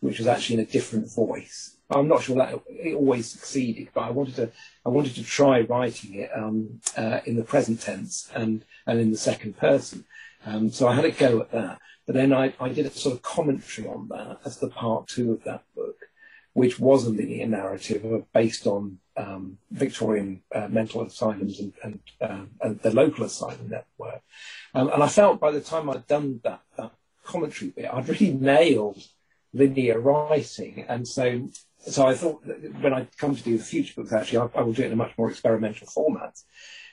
[0.00, 1.71] which was actually in a different voice.
[1.94, 4.50] I'm not sure that it always succeeded, but I wanted to
[4.84, 9.10] I wanted to try writing it um, uh, in the present tense and and in
[9.10, 10.04] the second person.
[10.44, 13.14] Um, so I had a go at that, but then I, I did a sort
[13.14, 15.96] of commentary on that as the part two of that book,
[16.52, 22.44] which was a linear narrative based on um, Victorian uh, mental asylums and, and, uh,
[22.60, 24.22] and, the local asylum network.
[24.74, 26.92] Um, and I felt by the time I'd done that, that
[27.24, 29.02] commentary bit, I'd really nailed
[29.52, 31.48] linear writing, and so
[31.88, 34.62] so I thought that when I come to do the future books, actually, I, I
[34.62, 36.38] will do it in a much more experimental format.